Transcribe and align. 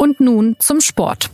Und 0.00 0.20
nun 0.20 0.54
zum 0.60 0.80
Sport. 0.80 1.28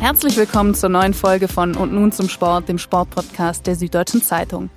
Herzlich 0.00 0.38
willkommen 0.38 0.74
zur 0.74 0.88
neuen 0.88 1.12
Folge 1.12 1.48
von 1.48 1.76
Und 1.76 1.92
nun 1.92 2.12
zum 2.12 2.30
Sport, 2.30 2.70
dem 2.70 2.78
Sportpodcast 2.78 3.66
der 3.66 3.76
Süddeutschen 3.76 4.22
Zeitung. 4.22 4.70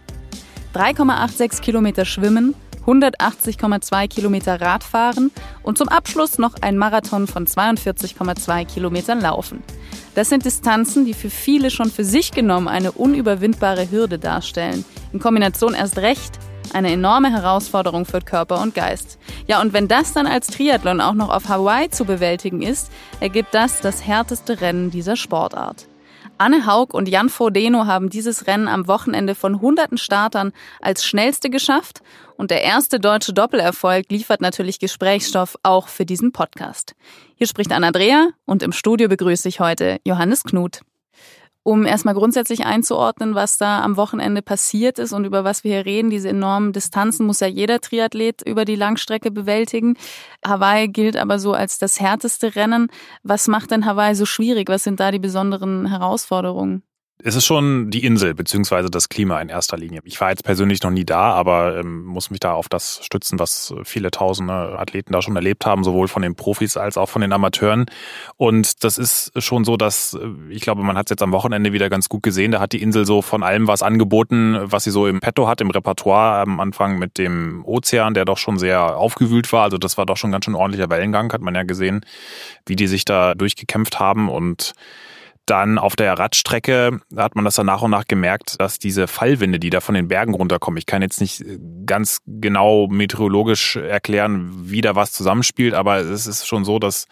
3,86 0.73 1.61
Kilometer 1.61 2.03
schwimmen, 2.03 2.53
180,2 2.85 4.09
Kilometer 4.09 4.59
Radfahren 4.59 5.31
und 5.63 5.77
zum 5.77 5.87
Abschluss 5.87 6.37
noch 6.37 6.55
ein 6.59 6.77
Marathon 6.77 7.27
von 7.27 7.47
42,2 7.47 8.65
Kilometern 8.65 9.21
laufen. 9.21 9.63
Das 10.15 10.27
sind 10.27 10.43
Distanzen, 10.43 11.05
die 11.05 11.13
für 11.13 11.29
viele 11.29 11.71
schon 11.71 11.89
für 11.89 12.03
sich 12.03 12.31
genommen 12.31 12.67
eine 12.67 12.91
unüberwindbare 12.91 13.89
Hürde 13.89 14.19
darstellen. 14.19 14.83
In 15.13 15.19
Kombination 15.19 15.75
erst 15.75 15.97
recht 15.99 16.39
eine 16.73 16.91
enorme 16.91 17.31
Herausforderung 17.31 18.05
für 18.05 18.19
Körper 18.19 18.61
und 18.61 18.75
Geist. 18.75 19.17
Ja, 19.47 19.61
und 19.61 19.73
wenn 19.73 19.87
das 19.87 20.13
dann 20.13 20.27
als 20.27 20.47
Triathlon 20.47 21.01
auch 21.01 21.13
noch 21.13 21.29
auf 21.29 21.49
Hawaii 21.49 21.89
zu 21.89 22.05
bewältigen 22.05 22.61
ist, 22.61 22.91
ergibt 23.19 23.53
das 23.53 23.81
das 23.81 24.05
härteste 24.05 24.61
Rennen 24.61 24.91
dieser 24.91 25.15
Sportart. 25.15 25.87
Anne 26.37 26.65
Haug 26.65 26.93
und 26.93 27.09
Jan 27.09 27.27
Frodeno 27.27 27.85
haben 27.85 28.09
dieses 28.09 28.47
Rennen 28.47 28.69
am 28.69 28.87
Wochenende 28.87 29.35
von 29.35 29.59
hunderten 29.59 29.97
Startern 29.97 30.53
als 30.79 31.05
schnellste 31.05 31.49
geschafft 31.49 32.01
und 32.37 32.49
der 32.49 32.63
erste 32.63 33.01
deutsche 33.01 33.33
Doppelerfolg 33.33 34.09
liefert 34.09 34.39
natürlich 34.39 34.79
Gesprächsstoff 34.79 35.57
auch 35.63 35.89
für 35.89 36.05
diesen 36.05 36.31
Podcast. 36.31 36.95
Hier 37.35 37.47
spricht 37.47 37.73
Anna 37.73 37.91
Dreher 37.91 38.29
und 38.45 38.63
im 38.63 38.71
Studio 38.71 39.09
begrüße 39.09 39.49
ich 39.49 39.59
heute 39.59 39.99
Johannes 40.05 40.43
Knut 40.43 40.79
um 41.63 41.85
erstmal 41.85 42.13
grundsätzlich 42.13 42.65
einzuordnen, 42.65 43.35
was 43.35 43.57
da 43.57 43.81
am 43.83 43.97
Wochenende 43.97 44.41
passiert 44.41 44.99
ist 44.99 45.13
und 45.13 45.25
über 45.25 45.43
was 45.43 45.63
wir 45.63 45.75
hier 45.75 45.85
reden. 45.85 46.09
Diese 46.09 46.29
enormen 46.29 46.73
Distanzen 46.73 47.25
muss 47.25 47.39
ja 47.41 47.47
jeder 47.47 47.81
Triathlet 47.81 48.41
über 48.45 48.65
die 48.65 48.75
Langstrecke 48.75 49.31
bewältigen. 49.31 49.95
Hawaii 50.45 50.87
gilt 50.87 51.17
aber 51.17 51.39
so 51.39 51.53
als 51.53 51.77
das 51.77 51.99
härteste 51.99 52.55
Rennen. 52.55 52.87
Was 53.23 53.47
macht 53.47 53.71
denn 53.71 53.85
Hawaii 53.85 54.15
so 54.15 54.25
schwierig? 54.25 54.69
Was 54.69 54.83
sind 54.83 54.99
da 54.99 55.11
die 55.11 55.19
besonderen 55.19 55.85
Herausforderungen? 55.87 56.83
Es 57.21 57.35
ist 57.35 57.45
schon 57.45 57.89
die 57.89 58.05
Insel 58.05 58.33
beziehungsweise 58.33 58.89
das 58.89 59.09
Klima 59.09 59.41
in 59.41 59.49
erster 59.49 59.75
Linie. 59.75 59.99
Ich 60.05 60.21
war 60.21 60.29
jetzt 60.29 60.45
persönlich 60.45 60.81
noch 60.83 60.89
nie 60.89 61.03
da, 61.03 61.33
aber 61.33 61.77
ähm, 61.77 62.05
muss 62.05 62.31
mich 62.31 62.39
da 62.39 62.53
auf 62.53 62.69
das 62.69 63.01
stützen, 63.03 63.39
was 63.39 63.73
viele 63.83 64.09
tausende 64.09 64.79
Athleten 64.79 65.11
da 65.11 65.21
schon 65.21 65.35
erlebt 65.35 65.65
haben, 65.65 65.83
sowohl 65.83 66.07
von 66.07 66.21
den 66.21 66.35
Profis 66.35 66.77
als 66.77 66.97
auch 66.97 67.09
von 67.09 67.21
den 67.21 67.33
Amateuren. 67.33 67.87
Und 68.37 68.85
das 68.85 68.97
ist 68.97 69.33
schon 69.35 69.65
so, 69.65 69.75
dass 69.75 70.13
äh, 70.13 70.29
ich 70.49 70.61
glaube, 70.61 70.81
man 70.83 70.97
hat 70.97 71.07
es 71.07 71.09
jetzt 71.09 71.21
am 71.21 71.33
Wochenende 71.33 71.73
wieder 71.73 71.89
ganz 71.89 72.07
gut 72.07 72.23
gesehen. 72.23 72.53
Da 72.53 72.61
hat 72.61 72.71
die 72.71 72.81
Insel 72.81 73.05
so 73.05 73.21
von 73.21 73.43
allem 73.43 73.67
was 73.67 73.83
angeboten, 73.83 74.57
was 74.61 74.85
sie 74.85 74.91
so 74.91 75.05
im 75.05 75.19
Petto 75.19 75.45
hat, 75.45 75.59
im 75.59 75.71
Repertoire 75.71 76.39
am 76.39 76.61
Anfang 76.61 76.99
mit 76.99 77.17
dem 77.17 77.65
Ozean, 77.65 78.13
der 78.13 78.23
doch 78.23 78.37
schon 78.37 78.57
sehr 78.57 78.95
aufgewühlt 78.95 79.51
war. 79.51 79.63
Also 79.63 79.77
das 79.77 79.97
war 79.97 80.05
doch 80.05 80.15
schon 80.15 80.31
ganz 80.31 80.45
schön 80.45 80.55
ordentlicher 80.55 80.89
Wellengang, 80.89 81.33
hat 81.33 81.41
man 81.41 81.53
ja 81.53 81.63
gesehen, 81.63 82.05
wie 82.65 82.77
die 82.77 82.87
sich 82.87 83.03
da 83.03 83.35
durchgekämpft 83.35 83.99
haben 83.99 84.29
und 84.29 84.73
dann 85.49 85.77
auf 85.77 85.95
der 85.95 86.17
Radstrecke 86.17 87.01
hat 87.15 87.35
man 87.35 87.45
das 87.45 87.55
dann 87.55 87.65
nach 87.65 87.81
und 87.81 87.91
nach 87.91 88.05
gemerkt, 88.05 88.55
dass 88.59 88.79
diese 88.79 89.07
Fallwinde, 89.07 89.59
die 89.59 89.69
da 89.69 89.81
von 89.81 89.95
den 89.95 90.07
Bergen 90.07 90.33
runterkommen, 90.33 90.77
ich 90.77 90.85
kann 90.85 91.01
jetzt 91.01 91.21
nicht 91.21 91.43
ganz 91.85 92.19
genau 92.27 92.87
meteorologisch 92.87 93.75
erklären, 93.75 94.51
wie 94.63 94.81
da 94.81 94.95
was 94.95 95.11
zusammenspielt, 95.11 95.73
aber 95.73 95.97
es 95.97 96.27
ist 96.27 96.47
schon 96.47 96.65
so, 96.65 96.79
dass 96.79 97.07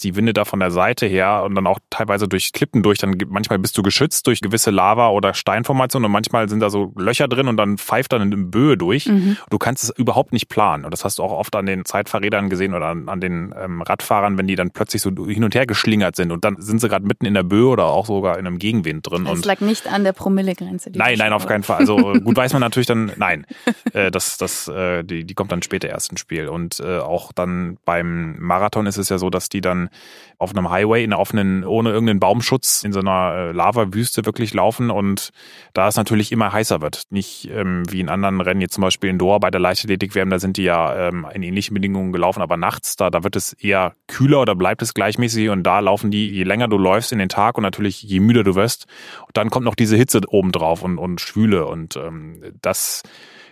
die 0.00 0.14
Winde 0.14 0.32
da 0.32 0.44
von 0.44 0.60
der 0.60 0.70
Seite 0.70 1.06
her 1.06 1.42
und 1.44 1.54
dann 1.54 1.66
auch 1.66 1.78
teilweise 1.90 2.28
durch 2.28 2.52
Klippen 2.52 2.82
durch, 2.82 2.98
dann 2.98 3.16
manchmal 3.28 3.58
bist 3.58 3.76
du 3.76 3.82
geschützt 3.82 4.26
durch 4.26 4.40
gewisse 4.40 4.70
Lava- 4.70 5.08
oder 5.08 5.34
Steinformationen 5.34 6.06
und 6.06 6.12
manchmal 6.12 6.48
sind 6.48 6.60
da 6.60 6.70
so 6.70 6.92
Löcher 6.96 7.26
drin 7.26 7.48
und 7.48 7.56
dann 7.56 7.78
pfeift 7.78 8.12
dann 8.12 8.30
in 8.30 8.50
Böe 8.50 8.76
durch. 8.76 9.06
Mhm. 9.06 9.36
Du 9.50 9.58
kannst 9.58 9.84
es 9.84 9.90
überhaupt 9.90 10.32
nicht 10.32 10.48
planen. 10.48 10.84
Und 10.84 10.92
das 10.92 11.04
hast 11.04 11.18
du 11.18 11.22
auch 11.22 11.32
oft 11.32 11.56
an 11.56 11.66
den 11.66 11.84
Zeitfahrrädern 11.84 12.48
gesehen 12.48 12.74
oder 12.74 12.86
an, 12.86 13.08
an 13.08 13.20
den 13.20 13.54
ähm, 13.60 13.82
Radfahrern, 13.82 14.38
wenn 14.38 14.46
die 14.46 14.54
dann 14.54 14.70
plötzlich 14.70 15.02
so 15.02 15.10
hin 15.26 15.44
und 15.44 15.54
her 15.54 15.66
geschlingert 15.66 16.14
sind 16.14 16.30
und 16.30 16.44
dann 16.44 16.60
sind 16.60 16.80
sie 16.80 16.88
gerade 16.88 17.06
mitten 17.06 17.26
in 17.26 17.34
der 17.34 17.42
Böe 17.42 17.66
oder 17.78 17.86
auch 17.86 18.06
sogar 18.06 18.38
in 18.38 18.46
einem 18.46 18.58
Gegenwind 18.58 19.08
drin. 19.08 19.26
Es 19.26 19.44
lag 19.44 19.60
nicht 19.60 19.86
an 19.86 20.02
der 20.02 20.12
Promillegrenze. 20.12 20.90
Nein, 20.94 21.16
nein, 21.18 21.32
auf 21.32 21.46
keinen 21.46 21.62
Fall. 21.62 21.78
Also 21.78 21.96
gut 22.24 22.36
weiß 22.36 22.52
man 22.52 22.60
natürlich 22.60 22.86
dann, 22.86 23.12
nein, 23.16 23.46
äh, 23.92 24.10
das, 24.10 24.36
das, 24.36 24.66
äh, 24.66 25.04
die, 25.04 25.24
die 25.24 25.34
kommt 25.34 25.52
dann 25.52 25.62
später 25.62 25.88
erst 25.88 26.10
ins 26.10 26.20
Spiel. 26.20 26.48
Und 26.48 26.80
äh, 26.80 26.98
auch 26.98 27.32
dann 27.32 27.78
beim 27.84 28.36
Marathon 28.40 28.86
ist 28.86 28.98
es 28.98 29.08
ja 29.08 29.18
so, 29.18 29.30
dass 29.30 29.48
die 29.48 29.60
dann 29.60 29.90
auf 30.38 30.54
einem 30.54 30.70
Highway 30.70 31.02
in 31.02 31.12
offenen, 31.12 31.64
ohne 31.64 31.90
irgendeinen 31.90 32.20
Baumschutz 32.20 32.84
in 32.84 32.92
so 32.92 33.00
einer 33.00 33.34
äh, 33.34 33.52
Lavawüste 33.52 34.24
wirklich 34.24 34.54
laufen 34.54 34.90
und 34.90 35.30
da 35.74 35.88
es 35.88 35.96
natürlich 35.96 36.30
immer 36.30 36.52
heißer 36.52 36.80
wird. 36.80 37.02
Nicht 37.10 37.50
ähm, 37.52 37.82
wie 37.90 38.00
in 38.00 38.08
anderen 38.08 38.40
Rennen, 38.40 38.60
jetzt 38.60 38.74
zum 38.74 38.82
Beispiel 38.82 39.10
in 39.10 39.18
Doha 39.18 39.38
bei 39.38 39.50
der 39.50 39.60
Leichtathletik 39.60 40.14
WM, 40.14 40.30
da 40.30 40.38
sind 40.38 40.56
die 40.56 40.62
ja 40.62 41.08
ähm, 41.08 41.26
in 41.34 41.42
ähnlichen 41.42 41.74
Bedingungen 41.74 42.12
gelaufen, 42.12 42.40
aber 42.40 42.56
nachts, 42.56 42.94
da, 42.94 43.10
da 43.10 43.24
wird 43.24 43.34
es 43.34 43.52
eher 43.52 43.94
kühler 44.06 44.40
oder 44.40 44.54
bleibt 44.54 44.82
es 44.82 44.94
gleichmäßig 44.94 45.50
und 45.50 45.64
da 45.64 45.80
laufen 45.80 46.10
die, 46.12 46.28
je 46.30 46.44
länger 46.44 46.68
du 46.68 46.78
läufst 46.78 47.10
in 47.10 47.18
den 47.18 47.28
Tag 47.28 47.57
und 47.58 47.62
natürlich 47.62 48.02
je 48.02 48.20
müder 48.20 48.44
du 48.44 48.54
wirst, 48.54 48.86
dann 49.34 49.50
kommt 49.50 49.64
noch 49.64 49.74
diese 49.74 49.96
Hitze 49.96 50.20
oben 50.28 50.52
drauf 50.52 50.82
und, 50.82 50.98
und 50.98 51.20
Schwüle 51.20 51.66
und 51.66 51.96
ähm, 51.96 52.42
das 52.62 53.02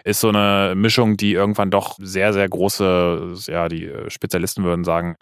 ist 0.04 0.20
so 0.20 0.28
eine 0.28 0.74
Mischung, 0.76 1.16
die 1.16 1.32
irgendwann 1.32 1.70
doch 1.70 1.96
sehr, 2.00 2.32
sehr 2.32 2.48
große, 2.48 3.34
ja, 3.48 3.68
die 3.68 3.86
äh, 3.86 4.08
Spezialisten 4.08 4.62
würden 4.62 4.84
sagen, 4.84 5.16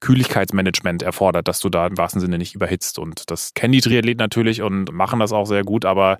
Kühligkeitsmanagement 0.00 1.02
erfordert, 1.02 1.46
dass 1.48 1.60
du 1.60 1.68
da 1.68 1.86
im 1.86 1.98
wahrsten 1.98 2.20
Sinne 2.20 2.38
nicht 2.38 2.54
überhitzt. 2.54 2.98
Und 2.98 3.30
das 3.30 3.54
kennen 3.54 3.72
die 3.72 3.80
Triathleten 3.80 4.22
natürlich 4.22 4.62
und 4.62 4.92
machen 4.92 5.20
das 5.20 5.32
auch 5.32 5.46
sehr 5.46 5.62
gut, 5.62 5.84
aber 5.84 6.18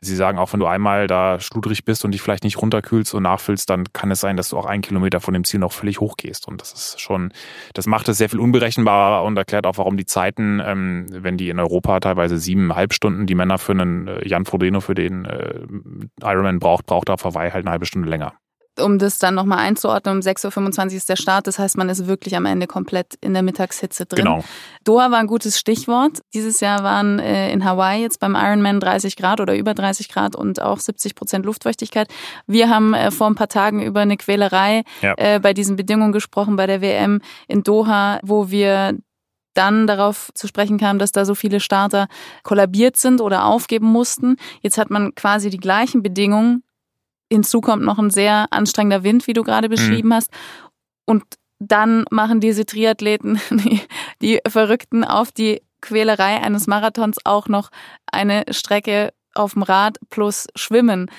Sie 0.00 0.16
sagen 0.16 0.38
auch, 0.38 0.52
wenn 0.52 0.60
du 0.60 0.66
einmal 0.66 1.06
da 1.06 1.38
schludrig 1.40 1.84
bist 1.84 2.04
und 2.04 2.12
dich 2.12 2.22
vielleicht 2.22 2.44
nicht 2.44 2.60
runterkühlst 2.60 3.14
und 3.14 3.22
nachfüllst, 3.22 3.68
dann 3.68 3.92
kann 3.92 4.10
es 4.10 4.20
sein, 4.20 4.36
dass 4.36 4.48
du 4.48 4.58
auch 4.58 4.66
einen 4.66 4.82
Kilometer 4.82 5.20
von 5.20 5.34
dem 5.34 5.44
Ziel 5.44 5.60
noch 5.60 5.72
völlig 5.72 6.00
hochgehst. 6.00 6.48
Und 6.48 6.60
das 6.60 6.72
ist 6.72 7.00
schon, 7.00 7.32
das 7.74 7.86
macht 7.86 8.08
es 8.08 8.18
sehr 8.18 8.30
viel 8.30 8.40
unberechenbarer 8.40 9.24
und 9.24 9.36
erklärt 9.36 9.66
auch, 9.66 9.78
warum 9.78 9.96
die 9.96 10.06
Zeiten, 10.06 10.60
ähm, 10.64 11.06
wenn 11.10 11.36
die 11.36 11.50
in 11.50 11.58
Europa 11.58 12.00
teilweise 12.00 12.38
siebeneinhalb 12.38 12.94
Stunden 12.94 13.26
die 13.26 13.34
Männer 13.34 13.58
für 13.58 13.72
einen 13.72 14.08
äh, 14.08 14.26
Jan 14.26 14.46
Frodeno 14.46 14.80
für 14.80 14.94
den 14.94 15.24
äh, 15.26 15.60
Ironman 16.22 16.58
braucht, 16.58 16.86
braucht 16.86 17.10
er 17.10 17.14
auf 17.14 17.24
Hawaii 17.24 17.50
halt 17.50 17.64
eine 17.64 17.72
halbe 17.72 17.86
Stunde 17.86 18.08
länger 18.08 18.34
um 18.78 18.98
das 18.98 19.18
dann 19.18 19.34
nochmal 19.34 19.58
einzuordnen, 19.58 20.16
um 20.16 20.20
6.25 20.20 20.86
Uhr 20.86 20.92
ist 20.96 21.08
der 21.08 21.16
Start. 21.16 21.46
Das 21.46 21.58
heißt, 21.58 21.76
man 21.76 21.88
ist 21.88 22.06
wirklich 22.06 22.36
am 22.36 22.46
Ende 22.46 22.66
komplett 22.66 23.14
in 23.20 23.34
der 23.34 23.42
Mittagshitze 23.42 24.06
drin. 24.06 24.24
Genau. 24.24 24.44
Doha 24.84 25.10
war 25.10 25.18
ein 25.18 25.26
gutes 25.26 25.58
Stichwort. 25.58 26.20
Dieses 26.34 26.60
Jahr 26.60 26.82
waren 26.82 27.18
äh, 27.18 27.52
in 27.52 27.64
Hawaii 27.64 28.00
jetzt 28.00 28.20
beim 28.20 28.34
Ironman 28.34 28.80
30 28.80 29.16
Grad 29.16 29.40
oder 29.40 29.56
über 29.56 29.74
30 29.74 30.08
Grad 30.08 30.36
und 30.36 30.62
auch 30.62 30.78
70 30.78 31.14
Prozent 31.14 31.46
Luftfeuchtigkeit. 31.46 32.08
Wir 32.46 32.68
haben 32.68 32.94
äh, 32.94 33.10
vor 33.10 33.26
ein 33.26 33.34
paar 33.34 33.48
Tagen 33.48 33.82
über 33.82 34.00
eine 34.00 34.16
Quälerei 34.16 34.82
ja. 35.02 35.14
äh, 35.16 35.40
bei 35.40 35.52
diesen 35.52 35.76
Bedingungen 35.76 36.12
gesprochen 36.12 36.56
bei 36.56 36.66
der 36.66 36.80
WM 36.80 37.20
in 37.48 37.62
Doha, 37.62 38.20
wo 38.22 38.50
wir 38.50 38.94
dann 39.54 39.86
darauf 39.86 40.30
zu 40.34 40.46
sprechen 40.46 40.78
kam, 40.78 40.98
dass 40.98 41.12
da 41.12 41.24
so 41.24 41.34
viele 41.34 41.60
Starter 41.60 42.06
kollabiert 42.44 42.96
sind 42.96 43.20
oder 43.20 43.44
aufgeben 43.44 43.86
mussten. 43.86 44.36
Jetzt 44.62 44.78
hat 44.78 44.90
man 44.90 45.14
quasi 45.14 45.50
die 45.50 45.58
gleichen 45.58 46.02
Bedingungen 46.02 46.62
Hinzu 47.32 47.60
kommt 47.60 47.84
noch 47.84 47.98
ein 47.98 48.10
sehr 48.10 48.46
anstrengender 48.50 49.04
Wind, 49.04 49.26
wie 49.26 49.32
du 49.32 49.42
gerade 49.42 49.68
mhm. 49.68 49.72
beschrieben 49.72 50.08
mhm. 50.08 50.14
hast. 50.14 50.30
Und 51.06 51.24
dann 51.58 52.04
machen 52.10 52.40
diese 52.40 52.64
Triathleten, 52.64 53.40
die, 53.50 53.80
die 54.20 54.40
Verrückten, 54.48 55.04
auf 55.04 55.32
die 55.32 55.62
Quälerei 55.80 56.42
eines 56.42 56.66
Marathons 56.66 57.18
auch 57.24 57.48
noch 57.48 57.70
eine 58.10 58.44
Strecke 58.50 59.12
auf 59.34 59.54
dem 59.54 59.62
Rad 59.62 59.98
plus 60.10 60.46
Schwimmen 60.56 61.10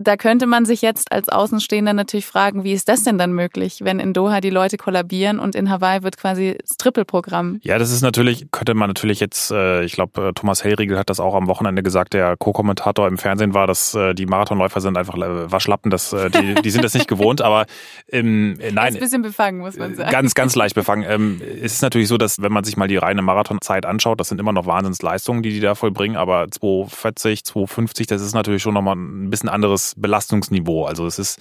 da 0.00 0.16
könnte 0.16 0.46
man 0.46 0.64
sich 0.64 0.80
jetzt 0.80 1.10
als 1.10 1.28
Außenstehender 1.28 1.92
natürlich 1.92 2.24
fragen, 2.24 2.62
wie 2.62 2.72
ist 2.72 2.88
das 2.88 3.02
denn 3.02 3.18
dann 3.18 3.32
möglich, 3.32 3.80
wenn 3.82 3.98
in 3.98 4.12
Doha 4.12 4.40
die 4.40 4.48
Leute 4.50 4.76
kollabieren 4.76 5.40
und 5.40 5.56
in 5.56 5.68
Hawaii 5.68 6.04
wird 6.04 6.16
quasi 6.16 6.56
das 6.60 6.76
Trippelprogramm? 6.76 7.58
Ja, 7.64 7.78
das 7.78 7.90
ist 7.90 8.02
natürlich, 8.02 8.46
könnte 8.52 8.74
man 8.74 8.88
natürlich 8.88 9.18
jetzt, 9.18 9.50
äh, 9.50 9.82
ich 9.82 9.94
glaube, 9.94 10.28
äh, 10.28 10.32
Thomas 10.32 10.62
Hellriegel 10.62 10.96
hat 10.96 11.10
das 11.10 11.18
auch 11.18 11.34
am 11.34 11.48
Wochenende 11.48 11.82
gesagt, 11.82 12.14
der 12.14 12.36
Co-Kommentator 12.36 13.08
im 13.08 13.18
Fernsehen 13.18 13.54
war, 13.54 13.66
dass 13.66 13.92
äh, 13.96 14.14
die 14.14 14.26
Marathonläufer 14.26 14.80
sind 14.80 14.96
einfach 14.96 15.16
Waschlappen, 15.18 15.90
das, 15.90 16.10
die, 16.10 16.54
die 16.62 16.70
sind 16.70 16.84
das 16.84 16.94
nicht 16.94 17.08
gewohnt, 17.08 17.42
aber 17.42 17.66
ähm, 18.12 18.56
nein. 18.72 18.90
Ist 18.90 18.94
ein 18.94 19.00
bisschen 19.00 19.22
befangen, 19.22 19.58
muss 19.58 19.76
man 19.76 19.96
sagen. 19.96 20.12
Ganz, 20.12 20.34
ganz 20.34 20.54
leicht 20.54 20.76
befangen. 20.76 21.04
Ähm, 21.08 21.42
es 21.42 21.72
ist 21.72 21.82
natürlich 21.82 22.06
so, 22.06 22.18
dass 22.18 22.40
wenn 22.40 22.52
man 22.52 22.62
sich 22.62 22.76
mal 22.76 22.86
die 22.86 22.98
reine 22.98 23.22
Marathonzeit 23.22 23.84
anschaut, 23.84 24.20
das 24.20 24.28
sind 24.28 24.40
immer 24.40 24.52
noch 24.52 24.66
Wahnsinnsleistungen, 24.66 25.42
die 25.42 25.50
die 25.50 25.60
da 25.60 25.74
vollbringen, 25.74 26.16
aber 26.16 26.46
240, 26.48 27.44
250, 27.44 28.06
das 28.06 28.22
ist 28.22 28.34
natürlich 28.34 28.62
schon 28.62 28.74
nochmal 28.74 28.94
ein 28.94 29.30
bisschen 29.30 29.48
anderes 29.48 29.87
Belastungsniveau. 29.96 30.84
Also 30.84 31.06
es 31.06 31.18
ist 31.18 31.40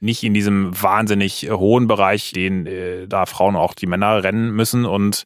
nicht 0.00 0.22
in 0.22 0.34
diesem 0.34 0.70
wahnsinnig 0.80 1.48
hohen 1.50 1.86
Bereich, 1.86 2.32
den 2.32 2.66
äh, 2.66 3.06
da 3.08 3.26
Frauen 3.26 3.56
auch 3.56 3.74
die 3.74 3.86
Männer 3.86 4.22
rennen 4.22 4.50
müssen 4.50 4.84
und 4.84 5.24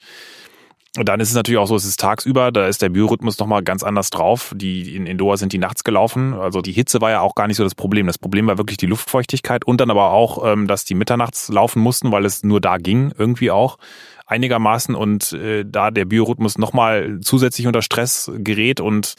dann 0.94 1.20
ist 1.20 1.29
es 1.29 1.35
natürlich 1.35 1.59
auch 1.59 1.67
so, 1.67 1.76
es 1.76 1.85
ist 1.85 2.00
tagsüber, 2.00 2.50
da 2.50 2.67
ist 2.67 2.82
der 2.82 2.88
Biorhythmus 2.88 3.38
nochmal 3.38 3.62
ganz 3.62 3.82
anders 3.82 4.11
drauf. 4.11 4.53
Die 4.56 4.97
in, 4.97 5.06
in 5.06 5.19
Doha 5.19 5.37
sind 5.37 5.53
die 5.53 5.59
nachts 5.59 5.85
gelaufen. 5.85 6.35
Also 6.35 6.61
die 6.61 6.73
Hitze 6.73 7.00
war 7.00 7.11
ja 7.11 7.20
auch 7.20 7.35
gar 7.35 7.47
nicht 7.47 7.56
so 7.56 7.65
das 7.65 7.75
Problem. 7.75 8.06
Das 8.06 8.19
Problem 8.19 8.47
war 8.47 8.59
wirklich 8.59 8.79
die 8.79 8.87
Luftfeuchtigkeit 8.87 9.64
und 9.64 9.81
dann 9.81 9.91
aber 9.91 10.11
auch, 10.12 10.44
ähm, 10.50 10.67
dass 10.67 10.85
die 10.85 10.94
mitternachts 10.94 11.49
laufen 11.49 11.81
mussten, 11.81 12.11
weil 12.11 12.25
es 12.25 12.43
nur 12.43 12.61
da 12.61 12.79
ging, 12.79 13.12
irgendwie 13.17 13.50
auch 13.50 13.79
einigermaßen 14.26 14.94
und 14.94 15.32
äh, 15.32 15.64
da 15.67 15.91
der 15.91 16.05
Biorhythmus 16.05 16.59
nochmal 16.59 17.19
zusätzlich 17.21 17.67
unter 17.67 17.82
Stress 17.82 18.31
gerät 18.37 18.81
und 18.81 19.14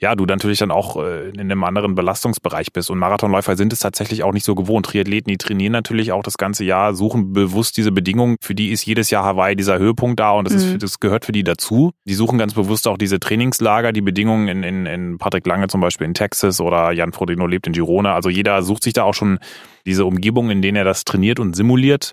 ja, 0.00 0.14
du 0.14 0.24
natürlich 0.24 0.58
dann 0.58 0.70
auch 0.70 0.96
äh, 0.96 1.28
in 1.28 1.40
einem 1.40 1.62
anderen 1.62 1.94
Belastungsbereich 1.94 2.72
bist. 2.72 2.90
Und 2.90 2.98
Marathonläufer 2.98 3.56
sind 3.56 3.72
es 3.72 3.80
tatsächlich 3.80 4.22
auch 4.22 4.32
nicht 4.32 4.46
so 4.46 4.54
gewohnt. 4.54 4.86
Triathleten, 4.86 5.30
die 5.30 5.36
trainieren 5.36 5.72
natürlich 5.72 6.10
auch 6.12 6.22
das 6.22 6.38
ganze 6.38 6.64
Jahr, 6.64 6.94
suchen 6.94 7.34
bewusst 7.34 7.76
diese 7.76 7.92
Bedingungen. 7.92 8.36
Für 8.40 8.54
die 8.54 8.70
ist 8.70 8.86
jedes 8.86 9.10
Jahr 9.10 9.24
Hawaii 9.24 9.56
dieser 9.56 9.78
Höhepunkt 9.78 10.18
da 10.18 10.32
und 10.32 10.46
das, 10.46 10.54
mhm. 10.54 10.74
ist, 10.74 10.82
das 10.82 11.00
gehört 11.00 11.26
für 11.26 11.32
die 11.32 11.44
dazu. 11.44 11.92
Die 12.06 12.14
suchen 12.14 12.38
ganz 12.38 12.54
bewusst 12.54 12.88
auch 12.88 12.96
diese 12.96 13.20
Trainingslager, 13.20 13.92
die 13.92 14.00
Bedingungen 14.00 14.48
in, 14.48 14.62
in, 14.62 14.86
in 14.86 15.18
Patrick 15.18 15.46
Lange 15.46 15.68
zum 15.68 15.82
Beispiel 15.82 16.06
in 16.06 16.14
Texas 16.14 16.62
oder 16.62 16.92
Jan 16.92 17.12
Frodeno 17.12 17.46
lebt 17.46 17.66
in 17.66 17.74
Girona. 17.74 18.14
Also 18.14 18.30
jeder 18.30 18.62
sucht 18.62 18.84
sich 18.84 18.94
da 18.94 19.02
auch 19.04 19.14
schon 19.14 19.38
diese 19.84 20.06
Umgebung, 20.06 20.50
in 20.50 20.62
denen 20.62 20.76
er 20.76 20.84
das 20.84 21.04
trainiert 21.04 21.38
und 21.38 21.54
simuliert. 21.54 22.12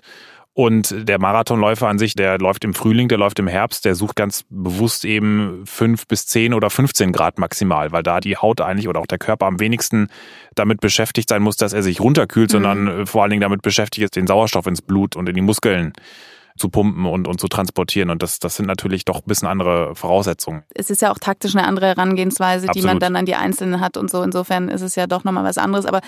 Und 0.54 1.08
der 1.08 1.20
Marathonläufer 1.20 1.86
an 1.86 2.00
sich, 2.00 2.14
der 2.14 2.38
läuft 2.38 2.64
im 2.64 2.74
Frühling, 2.74 3.06
der 3.06 3.18
läuft 3.18 3.38
im 3.38 3.46
Herbst, 3.46 3.84
der 3.84 3.94
sucht 3.94 4.16
ganz 4.16 4.44
bewusst 4.50 5.04
eben 5.04 5.62
fünf 5.66 6.08
bis 6.08 6.26
zehn 6.26 6.52
oder 6.52 6.68
15 6.68 7.12
Grad 7.12 7.38
maximal, 7.38 7.92
weil 7.92 8.02
da 8.02 8.18
die 8.18 8.36
Haut 8.36 8.60
eigentlich 8.60 8.88
oder 8.88 8.98
auch 8.98 9.06
der 9.06 9.18
Körper 9.18 9.46
am 9.46 9.60
wenigsten 9.60 10.08
damit 10.56 10.80
beschäftigt 10.80 11.28
sein 11.28 11.42
muss, 11.42 11.56
dass 11.56 11.72
er 11.72 11.84
sich 11.84 12.00
runterkühlt, 12.00 12.50
mhm. 12.50 12.52
sondern 12.52 13.06
vor 13.06 13.22
allen 13.22 13.30
Dingen 13.30 13.42
damit 13.42 13.62
beschäftigt 13.62 14.04
ist, 14.04 14.16
den 14.16 14.26
Sauerstoff 14.26 14.66
ins 14.66 14.82
Blut 14.82 15.14
und 15.14 15.28
in 15.28 15.36
die 15.36 15.42
Muskeln 15.42 15.92
zu 16.58 16.68
pumpen 16.68 17.06
und, 17.06 17.26
und 17.28 17.40
zu 17.40 17.48
transportieren. 17.48 18.10
Und 18.10 18.22
das, 18.22 18.38
das 18.38 18.56
sind 18.56 18.66
natürlich 18.66 19.04
doch 19.04 19.18
ein 19.18 19.26
bisschen 19.26 19.48
andere 19.48 19.94
Voraussetzungen. 19.94 20.64
Es 20.74 20.90
ist 20.90 21.02
ja 21.02 21.10
auch 21.10 21.18
taktisch 21.18 21.54
eine 21.54 21.66
andere 21.66 21.86
Herangehensweise, 21.86 22.68
Absolut. 22.68 22.76
die 22.76 22.86
man 22.86 23.00
dann 23.00 23.16
an 23.16 23.26
die 23.26 23.34
Einzelnen 23.34 23.80
hat 23.80 23.96
und 23.96 24.10
so. 24.10 24.22
Insofern 24.22 24.68
ist 24.68 24.82
es 24.82 24.94
ja 24.94 25.06
doch 25.06 25.24
nochmal 25.24 25.44
was 25.44 25.58
anderes. 25.58 25.86
Aber 25.86 26.00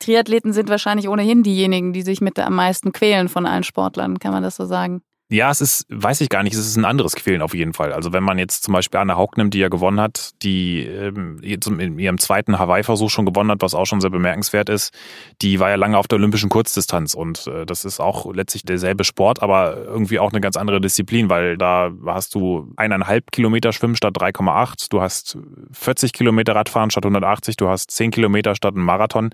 Triathleten 0.00 0.52
sind 0.52 0.68
wahrscheinlich 0.68 1.08
ohnehin 1.08 1.42
diejenigen, 1.42 1.92
die 1.92 2.02
sich 2.02 2.20
mit 2.20 2.38
am 2.38 2.54
meisten 2.54 2.92
quälen 2.92 3.28
von 3.28 3.46
allen 3.46 3.64
Sportlern, 3.64 4.18
kann 4.18 4.32
man 4.32 4.42
das 4.42 4.56
so 4.56 4.64
sagen? 4.64 5.02
Ja, 5.28 5.50
es 5.50 5.60
ist, 5.60 5.86
weiß 5.88 6.20
ich 6.20 6.28
gar 6.28 6.44
nicht, 6.44 6.54
es 6.54 6.64
ist 6.64 6.76
ein 6.76 6.84
anderes 6.84 7.16
Quälen 7.16 7.42
auf 7.42 7.52
jeden 7.52 7.72
Fall. 7.72 7.92
Also 7.92 8.12
wenn 8.12 8.22
man 8.22 8.38
jetzt 8.38 8.62
zum 8.62 8.74
Beispiel 8.74 9.00
Anne 9.00 9.16
Haug 9.16 9.36
nimmt, 9.36 9.54
die 9.54 9.58
ja 9.58 9.66
gewonnen 9.68 10.00
hat, 10.00 10.30
die 10.42 10.82
ähm, 10.86 11.40
in 11.40 11.98
ihrem 11.98 12.18
zweiten 12.18 12.60
Hawaii-Versuch 12.60 13.10
schon 13.10 13.26
gewonnen 13.26 13.50
hat, 13.50 13.60
was 13.60 13.74
auch 13.74 13.86
schon 13.86 14.00
sehr 14.00 14.10
bemerkenswert 14.10 14.68
ist, 14.68 14.94
die 15.42 15.58
war 15.58 15.70
ja 15.70 15.74
lange 15.74 15.98
auf 15.98 16.06
der 16.06 16.18
olympischen 16.18 16.48
Kurzdistanz 16.48 17.14
und 17.14 17.48
äh, 17.48 17.66
das 17.66 17.84
ist 17.84 17.98
auch 17.98 18.32
letztlich 18.32 18.62
derselbe 18.62 19.02
Sport, 19.02 19.42
aber 19.42 19.76
irgendwie 19.76 20.20
auch 20.20 20.30
eine 20.30 20.40
ganz 20.40 20.56
andere 20.56 20.80
Disziplin, 20.80 21.28
weil 21.28 21.58
da 21.58 21.90
hast 22.06 22.36
du 22.36 22.72
eineinhalb 22.76 23.32
Kilometer 23.32 23.72
Schwimmen 23.72 23.96
statt 23.96 24.16
3,8, 24.16 24.86
du 24.90 25.00
hast 25.00 25.38
40 25.72 26.12
Kilometer 26.12 26.54
Radfahren 26.54 26.92
statt 26.92 27.04
180, 27.04 27.56
du 27.56 27.68
hast 27.68 27.90
10 27.90 28.12
Kilometer 28.12 28.54
statt 28.54 28.76
einem 28.76 28.84
Marathon. 28.84 29.30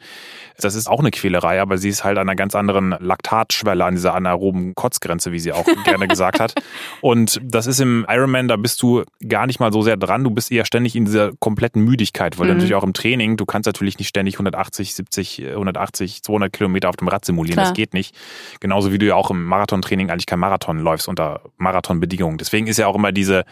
Das 0.58 0.74
ist 0.74 0.88
auch 0.88 1.00
eine 1.00 1.10
Quälerei, 1.10 1.60
aber 1.60 1.76
sie 1.76 1.90
ist 1.90 2.02
halt 2.02 2.16
an 2.16 2.28
einer 2.28 2.36
ganz 2.36 2.54
anderen 2.54 2.94
Laktatschwelle, 2.98 3.84
an 3.84 3.94
dieser 3.94 4.14
anaeroben 4.14 4.74
Kotzgrenze, 4.74 5.32
wie 5.32 5.38
sie 5.38 5.52
auch 5.52 5.66
gerne 5.84 6.08
gesagt 6.08 6.40
hat. 6.40 6.54
Und 7.00 7.40
das 7.42 7.66
ist 7.66 7.80
im 7.80 8.06
Ironman, 8.08 8.48
da 8.48 8.56
bist 8.56 8.82
du 8.82 9.04
gar 9.26 9.46
nicht 9.46 9.60
mal 9.60 9.72
so 9.72 9.82
sehr 9.82 9.96
dran. 9.96 10.24
Du 10.24 10.30
bist 10.30 10.52
eher 10.52 10.64
ständig 10.64 10.96
in 10.96 11.04
dieser 11.04 11.32
kompletten 11.38 11.82
Müdigkeit, 11.82 12.38
weil 12.38 12.48
mhm. 12.48 12.54
natürlich 12.54 12.74
auch 12.74 12.84
im 12.84 12.92
Training, 12.92 13.36
du 13.36 13.46
kannst 13.46 13.66
natürlich 13.66 13.98
nicht 13.98 14.08
ständig 14.08 14.34
180, 14.34 14.94
70, 14.94 15.46
180, 15.50 16.22
200 16.22 16.52
Kilometer 16.52 16.88
auf 16.88 16.96
dem 16.96 17.08
Rad 17.08 17.24
simulieren. 17.24 17.54
Klar. 17.54 17.66
Das 17.66 17.74
geht 17.74 17.94
nicht. 17.94 18.14
Genauso 18.60 18.92
wie 18.92 18.98
du 18.98 19.06
ja 19.06 19.14
auch 19.14 19.30
im 19.30 19.44
Marathontraining 19.44 20.10
eigentlich 20.10 20.26
kein 20.26 20.38
Marathon 20.38 20.78
läufst 20.78 21.08
unter 21.08 21.40
Marathonbedingungen. 21.58 22.38
Deswegen 22.38 22.66
ist 22.66 22.78
ja 22.78 22.86
auch 22.86 22.96
immer 22.96 23.12
diese 23.12 23.44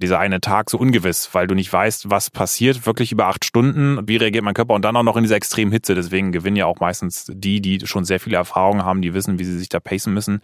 dieser 0.00 0.18
eine 0.18 0.40
Tag 0.40 0.70
so 0.70 0.78
ungewiss, 0.78 1.30
weil 1.32 1.46
du 1.46 1.54
nicht 1.54 1.72
weißt, 1.72 2.10
was 2.10 2.30
passiert 2.30 2.86
wirklich 2.86 3.12
über 3.12 3.26
acht 3.26 3.44
Stunden, 3.44 3.98
wie 4.08 4.16
reagiert 4.16 4.44
mein 4.44 4.54
Körper 4.54 4.74
und 4.74 4.84
dann 4.84 4.96
auch 4.96 5.02
noch 5.02 5.16
in 5.16 5.22
dieser 5.22 5.36
extremen 5.36 5.72
Hitze. 5.72 5.94
Deswegen 5.94 6.32
gewinnen 6.32 6.56
ja 6.56 6.66
auch 6.66 6.80
meistens 6.80 7.26
die, 7.28 7.60
die 7.60 7.86
schon 7.86 8.04
sehr 8.04 8.20
viele 8.20 8.36
Erfahrungen 8.36 8.84
haben, 8.84 9.02
die 9.02 9.14
wissen, 9.14 9.38
wie 9.38 9.44
sie 9.44 9.58
sich 9.58 9.68
da 9.68 9.78
pacen 9.78 10.14
müssen. 10.14 10.40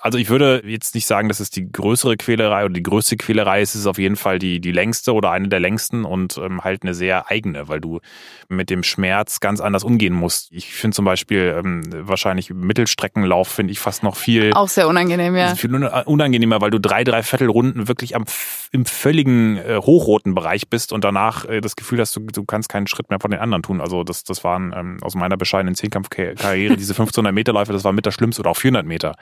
Also 0.00 0.18
ich 0.18 0.30
würde 0.30 0.62
jetzt 0.64 0.94
nicht 0.94 1.06
sagen, 1.06 1.28
dass 1.28 1.40
es 1.40 1.50
die 1.50 1.70
größere 1.70 2.16
Quälerei 2.16 2.64
oder 2.64 2.74
die 2.74 2.82
größte 2.82 3.16
Quälerei 3.16 3.62
ist. 3.62 3.74
Es 3.74 3.82
ist 3.82 3.86
auf 3.86 3.98
jeden 3.98 4.16
Fall 4.16 4.38
die, 4.38 4.60
die 4.60 4.72
längste 4.72 5.12
oder 5.12 5.30
eine 5.30 5.48
der 5.48 5.60
längsten 5.60 6.04
und 6.04 6.38
ähm, 6.38 6.64
halt 6.64 6.82
eine 6.82 6.94
sehr 6.94 7.30
eigene, 7.30 7.68
weil 7.68 7.80
du 7.80 8.00
mit 8.48 8.70
dem 8.70 8.82
Schmerz 8.82 9.40
ganz 9.40 9.60
anders 9.60 9.84
umgehen 9.84 10.14
musst. 10.14 10.52
Ich 10.52 10.72
finde 10.72 10.94
zum 10.94 11.04
Beispiel 11.04 11.54
ähm, 11.56 11.82
wahrscheinlich 12.08 12.50
Mittelstreckenlauf 12.50 13.48
finde 13.48 13.72
ich 13.72 13.78
fast 13.78 14.02
noch 14.02 14.16
viel. 14.16 14.52
Auch 14.54 14.68
sehr 14.68 14.88
unangenehm, 14.88 15.36
ja. 15.36 15.54
Viel 15.54 15.74
unangenehmer, 15.74 16.60
weil 16.60 16.70
du 16.70 16.80
drei, 16.80 17.04
drei 17.04 17.22
Viertelrunden 17.22 17.88
wirklich 17.88 18.16
am, 18.16 18.24
im 18.72 18.86
völligen 18.90 19.56
äh, 19.56 19.80
hochroten 19.82 20.34
Bereich 20.34 20.68
bist 20.68 20.92
und 20.92 21.04
danach 21.04 21.44
äh, 21.44 21.60
das 21.60 21.76
Gefühl 21.76 22.00
hast, 22.00 22.14
du, 22.16 22.20
du 22.20 22.44
kannst 22.44 22.68
keinen 22.68 22.86
Schritt 22.86 23.10
mehr 23.10 23.20
von 23.20 23.30
den 23.30 23.40
anderen 23.40 23.62
tun. 23.62 23.80
Also 23.80 24.04
das, 24.04 24.24
das 24.24 24.44
waren 24.44 24.72
ähm, 24.76 24.98
aus 25.02 25.14
meiner 25.14 25.36
bescheidenen 25.36 25.74
Zehnkampfkarriere 25.74 26.76
diese 26.76 26.92
1500 26.92 27.34
Meter 27.34 27.52
Läufe, 27.52 27.72
das 27.72 27.84
war 27.84 27.92
mit 27.92 28.06
der 28.06 28.10
schlimmste 28.10 28.40
oder 28.42 28.50
auch 28.50 28.56
400 28.56 28.86
Meter. 28.86 29.16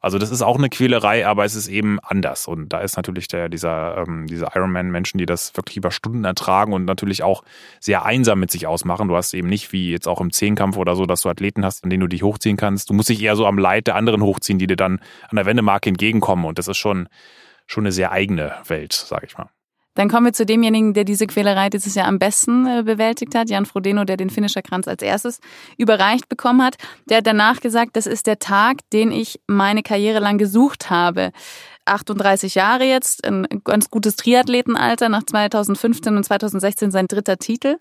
Also 0.00 0.18
das 0.18 0.30
ist 0.30 0.42
auch 0.42 0.56
eine 0.56 0.68
Quälerei, 0.68 1.26
aber 1.26 1.44
es 1.44 1.54
ist 1.54 1.68
eben 1.68 1.98
anders. 2.00 2.46
Und 2.46 2.72
da 2.72 2.80
ist 2.80 2.96
natürlich 2.96 3.28
der, 3.28 3.48
dieser, 3.48 3.98
ähm, 3.98 4.26
diese 4.26 4.48
Ironman-Menschen, 4.54 5.18
die 5.18 5.26
das 5.26 5.56
wirklich 5.56 5.76
über 5.76 5.90
Stunden 5.90 6.24
ertragen 6.24 6.72
und 6.72 6.84
natürlich 6.84 7.22
auch 7.22 7.42
sehr 7.80 8.04
einsam 8.04 8.40
mit 8.40 8.50
sich 8.50 8.66
ausmachen. 8.66 9.08
Du 9.08 9.16
hast 9.16 9.34
eben 9.34 9.48
nicht 9.48 9.72
wie 9.72 9.90
jetzt 9.90 10.08
auch 10.08 10.20
im 10.20 10.32
Zehnkampf 10.32 10.76
oder 10.76 10.96
so, 10.96 11.06
dass 11.06 11.22
du 11.22 11.28
Athleten 11.28 11.64
hast, 11.64 11.84
an 11.84 11.90
denen 11.90 12.00
du 12.00 12.06
dich 12.06 12.22
hochziehen 12.22 12.56
kannst. 12.56 12.90
Du 12.90 12.94
musst 12.94 13.08
dich 13.08 13.22
eher 13.22 13.36
so 13.36 13.46
am 13.46 13.58
Leid 13.58 13.86
der 13.86 13.96
anderen 13.96 14.22
hochziehen, 14.22 14.58
die 14.58 14.66
dir 14.66 14.76
dann 14.76 15.00
an 15.28 15.36
der 15.36 15.46
Wendemarke 15.46 15.88
entgegenkommen. 15.88 16.44
Und 16.44 16.58
das 16.58 16.68
ist 16.68 16.78
schon, 16.78 17.08
schon 17.66 17.84
eine 17.84 17.92
sehr 17.92 18.12
eigene 18.12 18.54
Welt, 18.66 18.92
sage 18.92 19.26
ich 19.26 19.36
mal. 19.36 19.50
Dann 19.96 20.10
kommen 20.10 20.26
wir 20.26 20.32
zu 20.34 20.44
demjenigen, 20.44 20.92
der 20.92 21.04
diese 21.04 21.26
Quälerei 21.26 21.70
dieses 21.70 21.94
Jahr 21.94 22.06
am 22.06 22.18
besten 22.18 22.66
äh, 22.66 22.82
bewältigt 22.82 23.34
hat, 23.34 23.48
Jan 23.48 23.64
Frodeno, 23.64 24.04
der 24.04 24.18
den 24.18 24.28
Finisherkranz 24.28 24.86
als 24.86 25.02
erstes 25.02 25.40
überreicht 25.78 26.28
bekommen 26.28 26.62
hat. 26.62 26.76
Der 27.08 27.18
hat 27.18 27.26
danach 27.26 27.60
gesagt, 27.60 27.96
das 27.96 28.06
ist 28.06 28.26
der 28.26 28.38
Tag, 28.38 28.78
den 28.92 29.10
ich 29.10 29.40
meine 29.46 29.82
Karriere 29.82 30.20
lang 30.20 30.36
gesucht 30.36 30.90
habe. 30.90 31.32
38 31.86 32.54
Jahre 32.56 32.84
jetzt, 32.84 33.26
ein 33.26 33.46
ganz 33.64 33.88
gutes 33.88 34.16
Triathletenalter, 34.16 35.08
nach 35.08 35.22
2015 35.22 36.16
und 36.16 36.24
2016 36.24 36.90
sein 36.90 37.06
dritter 37.06 37.38
Titel. 37.38 37.76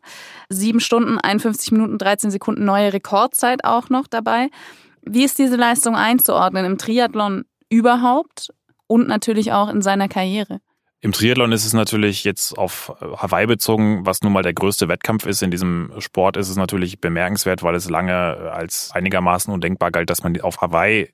Sieben 0.47 0.79
Stunden, 0.79 1.19
51 1.19 1.73
Minuten, 1.73 1.97
13 1.97 2.31
Sekunden, 2.31 2.63
neue 2.63 2.93
Rekordzeit 2.93 3.65
auch 3.65 3.89
noch 3.89 4.07
dabei. 4.07 4.49
Wie 5.01 5.25
ist 5.25 5.37
diese 5.37 5.57
Leistung 5.57 5.95
einzuordnen 5.95 6.65
im 6.65 6.77
Triathlon 6.77 7.43
überhaupt 7.69 8.53
und 8.87 9.07
natürlich 9.07 9.51
auch 9.51 9.69
in 9.69 9.81
seiner 9.81 10.07
Karriere? 10.07 10.59
Im 11.01 11.11
Triathlon 11.11 11.51
ist 11.51 11.65
es 11.65 11.73
natürlich 11.73 12.23
jetzt 12.23 12.57
auf 12.57 12.91
Hawaii 12.99 13.45
bezogen, 13.45 14.07
was 14.07 14.23
nun 14.23 14.33
mal 14.33 14.41
der 14.41 14.55
größte 14.55 14.87
Wettkampf 14.87 15.27
ist 15.27 15.43
in 15.43 15.51
diesem 15.51 15.91
Sport, 15.99 16.35
ist 16.35 16.49
es 16.49 16.55
natürlich 16.55 16.99
bemerkenswert, 16.99 17.61
weil 17.61 17.75
es 17.75 17.89
lange 17.89 18.51
als 18.51 18.89
einigermaßen 18.91 19.53
undenkbar 19.53 19.91
galt, 19.91 20.09
dass 20.09 20.23
man 20.23 20.39
auf 20.41 20.61
Hawaii 20.61 21.09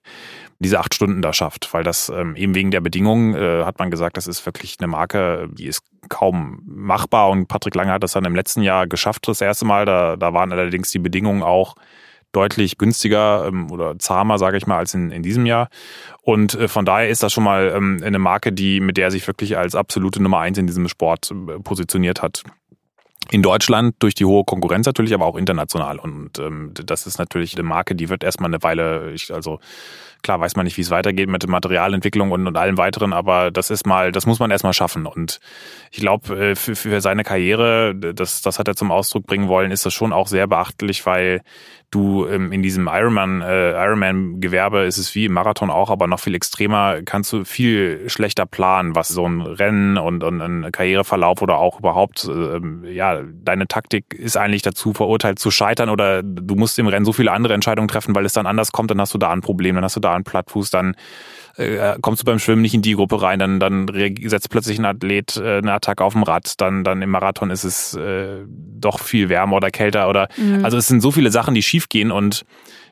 diese 0.60 0.80
acht 0.80 0.94
Stunden 0.94 1.22
da 1.22 1.34
schafft, 1.34 1.74
weil 1.74 1.84
das 1.84 2.08
ähm, 2.08 2.36
eben 2.38 2.56
wegen 2.56 2.72
der 2.72 2.80
Bedingungen 2.80 3.36
äh, 3.36 3.66
hat 3.66 3.80
man 3.80 3.92
gesagt, 3.92 4.16
das 4.16 4.28
ist 4.28 4.46
wirklich 4.46 4.78
eine 4.80 4.88
Marke, 4.88 5.50
die 5.52 5.66
ist 5.66 5.84
kaum 6.08 6.62
machbar 6.66 7.30
und 7.30 7.48
Patrick 7.48 7.76
Lange 7.76 7.92
hat 7.92 8.04
das 8.04 8.14
dann 8.14 8.24
im 8.24 8.36
letzten 8.36 8.62
Jahr 8.62 8.88
geschafft, 8.88 9.28
das 9.28 9.42
erste 9.42 9.66
Mal. 9.66 9.86
Da, 9.86 10.16
da 10.16 10.34
waren 10.34 10.54
allerdings 10.54 10.92
die 10.92 11.00
Bedingungen 11.00 11.44
auch 11.44 11.76
deutlich 12.32 12.78
günstiger 12.78 13.46
ähm, 13.48 13.72
oder 13.72 13.98
zahmer, 14.00 14.38
sage 14.38 14.58
ich 14.58 14.68
mal, 14.68 14.78
als 14.78 14.94
in, 14.94 15.12
in 15.12 15.24
diesem 15.24 15.46
Jahr. 15.46 15.70
Und 16.22 16.56
äh, 16.56 16.68
von 16.68 16.86
daher 16.86 17.10
ist 17.10 17.24
das 17.24 17.34
schon 17.34 17.44
mal 17.44 17.74
ähm, 17.76 18.02
eine 18.04 18.20
Marke, 18.20 18.54
die 18.54 18.80
mit 18.80 18.98
der 18.98 19.06
er 19.06 19.12
sich 19.12 19.28
wirklich 19.28 19.58
als 19.58 19.76
absolute 19.76 20.22
Nummer 20.22 20.40
eins 20.40 20.58
in 20.58 20.68
diesem 20.68 20.88
Sport 20.88 21.32
äh, 21.32 21.60
positioniert 21.60 22.22
hat. 22.22 22.44
In 23.30 23.42
Deutschland 23.42 23.96
durch 24.00 24.14
die 24.14 24.26
hohe 24.26 24.44
Konkurrenz 24.44 24.86
natürlich, 24.86 25.14
aber 25.14 25.26
auch 25.26 25.38
international. 25.38 26.00
Und 26.00 26.40
ähm, 26.40 26.74
das 26.74 27.08
ist 27.08 27.18
natürlich 27.18 27.54
eine 27.54 27.64
Marke, 27.64 27.96
die 27.96 28.10
wird 28.10 28.24
erstmal 28.24 28.50
eine 28.50 28.62
Weile, 28.62 29.12
ich, 29.12 29.34
also 29.34 29.60
Klar 30.22 30.40
weiß 30.40 30.56
man 30.56 30.66
nicht, 30.66 30.78
wie 30.78 30.82
es 30.82 30.92
weitergeht 30.92 31.30
mit 31.30 31.44
der 31.44 31.50
Materialentwicklung 31.50 32.32
und, 32.32 32.48
und 32.48 32.58
allem 32.58 32.78
weiteren, 32.78 33.14
aber 33.14 33.52
das 33.52 33.70
ist 33.70 33.86
mal, 33.86 34.12
das 34.12 34.26
muss 34.26 34.40
man 34.40 34.52
erstmal 34.52 34.74
schaffen. 34.74 35.06
Und 35.06 35.40
ich 35.92 36.00
glaube, 36.00 36.52
äh, 36.52 36.56
für, 36.56 36.76
für 36.76 37.02
seine 37.02 37.24
Karriere, 37.24 37.96
das, 37.96 38.42
das 38.42 38.60
hat 38.60 38.68
er 38.68 38.76
zum 38.76 38.92
Ausdruck 38.92 39.26
bringen 39.26 39.48
wollen, 39.48 39.72
ist 39.72 39.86
das 39.86 39.94
schon 39.94 40.14
auch 40.14 40.28
sehr 40.28 40.48
beachtlich, 40.48 41.06
weil 41.06 41.42
du 41.92 42.26
ähm, 42.26 42.52
in 42.54 42.64
diesem 42.64 42.88
Ironman, 42.88 43.42
äh, 43.42 43.72
Ironman-Gewerbe 43.72 44.84
ist 44.84 44.98
es 44.98 45.14
wie 45.14 45.26
im 45.26 45.34
Marathon 45.34 45.70
auch, 45.70 45.90
aber 45.90 46.08
noch 46.08 46.22
viel 46.22 46.34
extremer, 46.36 47.02
kannst 47.04 47.34
du 47.34 47.44
viel 47.44 48.10
schlechter 48.10 48.46
planen, 48.46 48.96
was 48.96 49.10
so 49.10 49.28
ein 49.28 49.42
Rennen 49.42 49.98
und, 49.98 50.24
und 50.24 50.42
ein 50.42 50.72
Karriereverlauf 50.72 51.42
oder 51.42 51.58
auch 51.58 51.80
überhaupt, 51.80 52.24
äh, 52.24 52.94
ja, 52.94 53.22
deine 53.44 53.68
Taktik 53.68 54.14
ist 54.14 54.38
eigentlich 54.38 54.62
dazu 54.62 54.94
verurteilt 54.94 55.40
zu 55.40 55.52
scheitern 55.52 55.90
oder 55.90 56.24
du 56.24 56.56
musst 56.56 56.80
im 56.80 56.88
Rennen 56.88 57.06
so 57.06 57.12
viele 57.12 57.34
andere 57.34 57.54
Entscheidungen 57.54 57.90
treffen, 57.90 58.16
weil 58.16 58.26
es 58.26 58.34
dann 58.34 58.48
anders 58.48 58.72
kommt, 58.72 58.90
dann 58.90 59.02
hast 59.02 59.14
du 59.14 59.18
da 59.18 59.30
ein 59.30 59.42
Problem, 59.42 59.76
dann 59.76 59.84
hast 59.84 59.98
du 59.98 60.00
da 60.00 60.11
einen 60.16 60.24
Plattfuß, 60.24 60.70
dann 60.70 60.96
äh, 61.58 61.96
kommst 62.02 62.22
du 62.22 62.26
beim 62.26 62.40
Schwimmen 62.40 62.62
nicht 62.62 62.74
in 62.74 62.82
die 62.82 62.94
Gruppe 62.94 63.22
rein, 63.22 63.40
dann, 63.40 63.60
dann 63.60 63.88
setzt 64.26 64.50
plötzlich 64.50 64.80
ein 64.80 64.86
Athlet 64.86 65.38
äh, 65.38 65.58
eine 65.58 65.74
Attacke 65.74 66.04
auf 66.04 66.14
dem 66.14 66.24
Rad, 66.24 66.60
dann, 66.62 66.84
dann 66.84 67.02
im 67.02 67.10
Marathon 67.10 67.50
ist 67.50 67.64
es 67.64 67.94
äh, 67.96 68.46
doch 68.48 69.00
viel 69.00 69.30
wärmer 69.30 69.58
oder 69.58 69.70
kälter 69.70 70.10
oder 70.10 70.28
mhm. 70.38 70.64
also 70.64 70.78
es 70.78 70.88
sind 70.88 71.02
so 71.02 71.12
viele 71.12 71.32
Sachen, 71.32 71.54
die 71.54 71.64
schiefgehen 71.64 72.12
und 72.12 72.46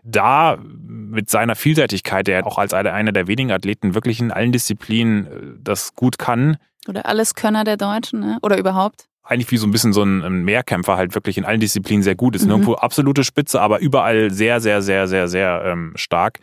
da 0.04 0.58
mit 0.62 1.30
seiner 1.30 1.56
Vielseitigkeit, 1.56 2.28
der 2.28 2.46
auch 2.46 2.58
als 2.58 2.74
einer 2.74 3.12
der 3.12 3.28
wenigen 3.28 3.52
Athleten 3.52 3.96
wirklich 3.96 4.20
in 4.20 4.32
allen 4.32 4.52
Disziplinen 4.52 5.26
äh, 5.26 5.30
das 5.62 5.96
gut 5.96 6.18
kann. 6.18 6.58
Oder 6.88 7.06
alles 7.06 7.36
Könner 7.36 7.64
der 7.64 7.78
Deutschen, 7.78 8.20
ne? 8.20 8.38
oder 8.42 8.58
überhaupt? 8.58 9.06
eigentlich 9.30 9.52
wie 9.52 9.58
so 9.58 9.68
ein 9.68 9.72
bisschen 9.72 9.94
so 9.94 10.02
ein 10.02 10.44
Mehrkämpfer 10.44 10.98
halt 10.98 11.14
wirklich 11.14 11.38
in 11.38 11.46
allen 11.46 11.60
Disziplinen 11.60 12.02
sehr 12.02 12.16
gut 12.16 12.36
ist. 12.36 12.44
Mhm. 12.44 12.48
Nirgendwo 12.48 12.74
absolute 12.74 13.24
Spitze, 13.24 13.62
aber 13.62 13.80
überall 13.80 14.32
sehr, 14.32 14.60
sehr, 14.60 14.82
sehr, 14.82 15.08
sehr, 15.08 15.28
sehr 15.28 15.62
ähm, 15.66 15.94
stark. 15.96 16.40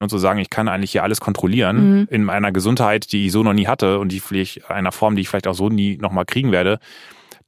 Und 0.00 0.08
zu 0.08 0.18
sagen, 0.18 0.38
ich 0.38 0.48
kann 0.48 0.68
eigentlich 0.68 0.92
hier 0.92 1.02
alles 1.02 1.20
kontrollieren 1.20 2.00
mhm. 2.00 2.08
in 2.10 2.24
meiner 2.24 2.52
Gesundheit, 2.52 3.12
die 3.12 3.26
ich 3.26 3.32
so 3.32 3.42
noch 3.42 3.52
nie 3.52 3.66
hatte 3.66 3.98
und 3.98 4.10
die 4.10 4.20
vielleicht 4.20 4.70
einer 4.70 4.92
Form, 4.92 5.14
die 5.14 5.22
ich 5.22 5.28
vielleicht 5.28 5.46
auch 5.46 5.54
so 5.54 5.68
nie 5.68 5.98
nochmal 5.98 6.24
kriegen 6.24 6.52
werde, 6.52 6.80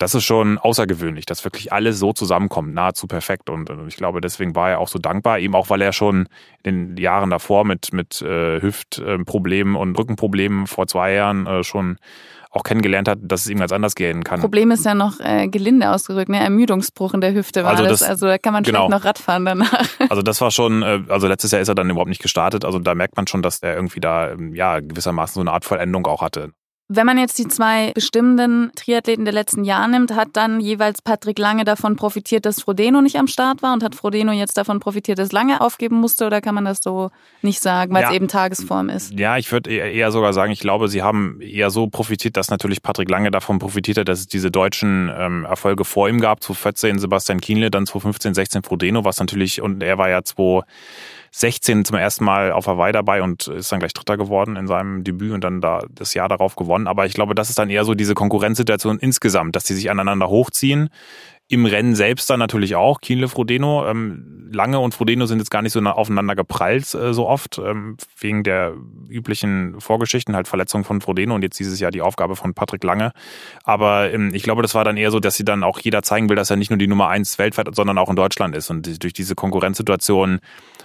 das 0.02 0.14
ist 0.14 0.24
schon 0.24 0.58
außergewöhnlich, 0.58 1.26
dass 1.26 1.44
wirklich 1.44 1.72
alles 1.72 1.98
so 1.98 2.12
zusammenkommt, 2.12 2.74
nahezu 2.74 3.06
perfekt. 3.06 3.48
Und, 3.48 3.70
und 3.70 3.86
ich 3.86 3.96
glaube, 3.96 4.20
deswegen 4.20 4.54
war 4.54 4.70
er 4.70 4.80
auch 4.80 4.88
so 4.88 4.98
dankbar, 4.98 5.38
eben 5.38 5.54
auch, 5.54 5.70
weil 5.70 5.80
er 5.80 5.92
schon 5.92 6.28
in 6.62 6.94
den 6.94 6.96
Jahren 6.96 7.30
davor 7.30 7.64
mit, 7.64 7.92
mit 7.92 8.20
äh, 8.20 8.60
Hüftproblemen 8.60 9.76
und 9.76 9.96
Rückenproblemen 9.96 10.66
vor 10.66 10.88
zwei 10.88 11.12
Jahren 11.12 11.46
äh, 11.46 11.62
schon 11.62 11.98
auch 12.52 12.62
kennengelernt 12.64 13.08
hat, 13.08 13.18
dass 13.22 13.42
es 13.42 13.50
ihm 13.50 13.58
ganz 13.58 13.72
anders 13.72 13.94
gehen 13.94 14.22
kann. 14.24 14.40
Problem 14.40 14.70
ist 14.70 14.84
ja 14.84 14.94
noch 14.94 15.20
äh, 15.20 15.48
gelinde 15.48 15.90
ausgedrückt, 15.90 16.28
ne? 16.28 16.38
Ermüdungsbruch 16.38 17.14
in 17.14 17.22
der 17.22 17.32
Hüfte 17.32 17.64
war 17.64 17.70
also 17.70 17.84
das, 17.84 18.00
das. 18.00 18.08
Also 18.08 18.26
da 18.26 18.36
kann 18.36 18.52
man 18.52 18.62
genau. 18.62 18.80
schlecht 18.80 18.90
noch 18.90 19.04
Radfahren 19.04 19.44
danach. 19.44 19.72
Also 20.08 20.20
das 20.20 20.40
war 20.42 20.50
schon, 20.50 20.82
äh, 20.82 21.00
also 21.08 21.26
letztes 21.26 21.52
Jahr 21.52 21.62
ist 21.62 21.68
er 21.68 21.74
dann 21.74 21.88
überhaupt 21.88 22.08
nicht 22.08 22.20
gestartet. 22.20 22.66
Also 22.66 22.78
da 22.78 22.94
merkt 22.94 23.16
man 23.16 23.26
schon, 23.26 23.40
dass 23.40 23.62
er 23.62 23.74
irgendwie 23.74 24.00
da 24.00 24.32
ähm, 24.32 24.54
ja 24.54 24.80
gewissermaßen 24.80 25.34
so 25.34 25.40
eine 25.40 25.52
Art 25.52 25.64
Vollendung 25.64 26.06
auch 26.06 26.20
hatte. 26.20 26.52
Wenn 26.94 27.06
man 27.06 27.16
jetzt 27.16 27.38
die 27.38 27.48
zwei 27.48 27.92
bestimmenden 27.94 28.70
Triathleten 28.76 29.24
der 29.24 29.32
letzten 29.32 29.64
Jahre 29.64 29.88
nimmt, 29.88 30.14
hat 30.14 30.28
dann 30.34 30.60
jeweils 30.60 31.00
Patrick 31.00 31.38
Lange 31.38 31.64
davon 31.64 31.96
profitiert, 31.96 32.44
dass 32.44 32.60
Frodeno 32.60 33.00
nicht 33.00 33.16
am 33.16 33.28
Start 33.28 33.62
war 33.62 33.72
und 33.72 33.82
hat 33.82 33.94
Frodeno 33.94 34.30
jetzt 34.32 34.58
davon 34.58 34.78
profitiert, 34.78 35.18
dass 35.18 35.32
Lange 35.32 35.62
aufgeben 35.62 35.96
musste 35.96 36.26
oder 36.26 36.42
kann 36.42 36.54
man 36.54 36.66
das 36.66 36.80
so 36.82 37.10
nicht 37.40 37.62
sagen, 37.62 37.94
weil 37.94 38.02
ja. 38.02 38.10
es 38.10 38.14
eben 38.14 38.28
Tagesform 38.28 38.90
ist? 38.90 39.18
Ja, 39.18 39.38
ich 39.38 39.50
würde 39.50 39.70
eher 39.70 40.12
sogar 40.12 40.34
sagen, 40.34 40.52
ich 40.52 40.60
glaube, 40.60 40.88
sie 40.88 41.02
haben 41.02 41.40
eher 41.40 41.70
so 41.70 41.86
profitiert, 41.86 42.36
dass 42.36 42.50
natürlich 42.50 42.82
Patrick 42.82 43.08
Lange 43.08 43.30
davon 43.30 43.58
profitiert 43.58 43.96
hat, 43.96 44.08
dass 44.08 44.20
es 44.20 44.26
diese 44.26 44.50
deutschen 44.50 45.10
ähm, 45.16 45.46
Erfolge 45.46 45.86
vor 45.86 46.10
ihm 46.10 46.20
gab, 46.20 46.42
2014 46.42 46.98
Sebastian 46.98 47.40
Kienle, 47.40 47.70
dann 47.70 47.86
2015, 47.86 48.34
16 48.34 48.62
Frodeno, 48.64 49.02
was 49.02 49.18
natürlich, 49.18 49.62
und 49.62 49.82
er 49.82 49.96
war 49.96 50.10
ja 50.10 50.22
20 50.22 50.62
16 51.34 51.86
zum 51.86 51.96
ersten 51.96 52.24
Mal 52.24 52.52
auf 52.52 52.66
Hawaii 52.66 52.92
dabei 52.92 53.22
und 53.22 53.48
ist 53.48 53.72
dann 53.72 53.78
gleich 53.80 53.94
Dritter 53.94 54.18
geworden 54.18 54.56
in 54.56 54.66
seinem 54.66 55.02
Debüt 55.02 55.32
und 55.32 55.42
dann 55.42 55.62
da 55.62 55.80
das 55.90 56.12
Jahr 56.12 56.28
darauf 56.28 56.56
gewonnen. 56.56 56.86
Aber 56.86 57.06
ich 57.06 57.14
glaube, 57.14 57.34
das 57.34 57.48
ist 57.48 57.58
dann 57.58 57.70
eher 57.70 57.84
so 57.84 57.94
diese 57.94 58.14
Konkurrenzsituation 58.14 58.98
insgesamt, 58.98 59.56
dass 59.56 59.64
die 59.64 59.72
sich 59.72 59.90
aneinander 59.90 60.28
hochziehen. 60.28 60.90
Im 61.52 61.66
Rennen 61.66 61.94
selbst 61.94 62.30
dann 62.30 62.38
natürlich 62.38 62.76
auch. 62.76 63.02
Kienle, 63.02 63.28
Frodeno. 63.28 63.86
Ähm, 63.86 64.48
Lange 64.54 64.78
und 64.80 64.94
Frodeno 64.94 65.26
sind 65.26 65.38
jetzt 65.38 65.50
gar 65.50 65.60
nicht 65.60 65.72
so 65.72 65.80
aufeinander 65.80 66.34
geprallt 66.34 66.94
äh, 66.94 67.12
so 67.12 67.28
oft, 67.28 67.58
ähm, 67.58 67.98
wegen 68.18 68.42
der 68.42 68.72
üblichen 69.10 69.78
Vorgeschichten, 69.78 70.34
halt 70.34 70.48
Verletzungen 70.48 70.84
von 70.84 71.02
Frodeno 71.02 71.34
und 71.34 71.42
jetzt 71.42 71.58
dieses 71.58 71.78
Jahr 71.78 71.90
die 71.90 72.00
Aufgabe 72.00 72.36
von 72.36 72.54
Patrick 72.54 72.82
Lange. 72.84 73.12
Aber 73.64 74.10
ähm, 74.14 74.30
ich 74.32 74.44
glaube, 74.44 74.62
das 74.62 74.74
war 74.74 74.84
dann 74.84 74.96
eher 74.96 75.10
so, 75.10 75.20
dass 75.20 75.34
sie 75.34 75.44
dann 75.44 75.62
auch 75.62 75.78
jeder 75.78 76.02
zeigen 76.02 76.30
will, 76.30 76.36
dass 76.36 76.48
er 76.48 76.56
nicht 76.56 76.70
nur 76.70 76.78
die 76.78 76.88
Nummer 76.88 77.08
eins 77.08 77.38
weltweit, 77.38 77.74
sondern 77.74 77.98
auch 77.98 78.08
in 78.08 78.16
Deutschland 78.16 78.56
ist. 78.56 78.70
Und 78.70 79.02
durch 79.02 79.12
diese 79.12 79.34
Konkurrenzsituation 79.34 80.40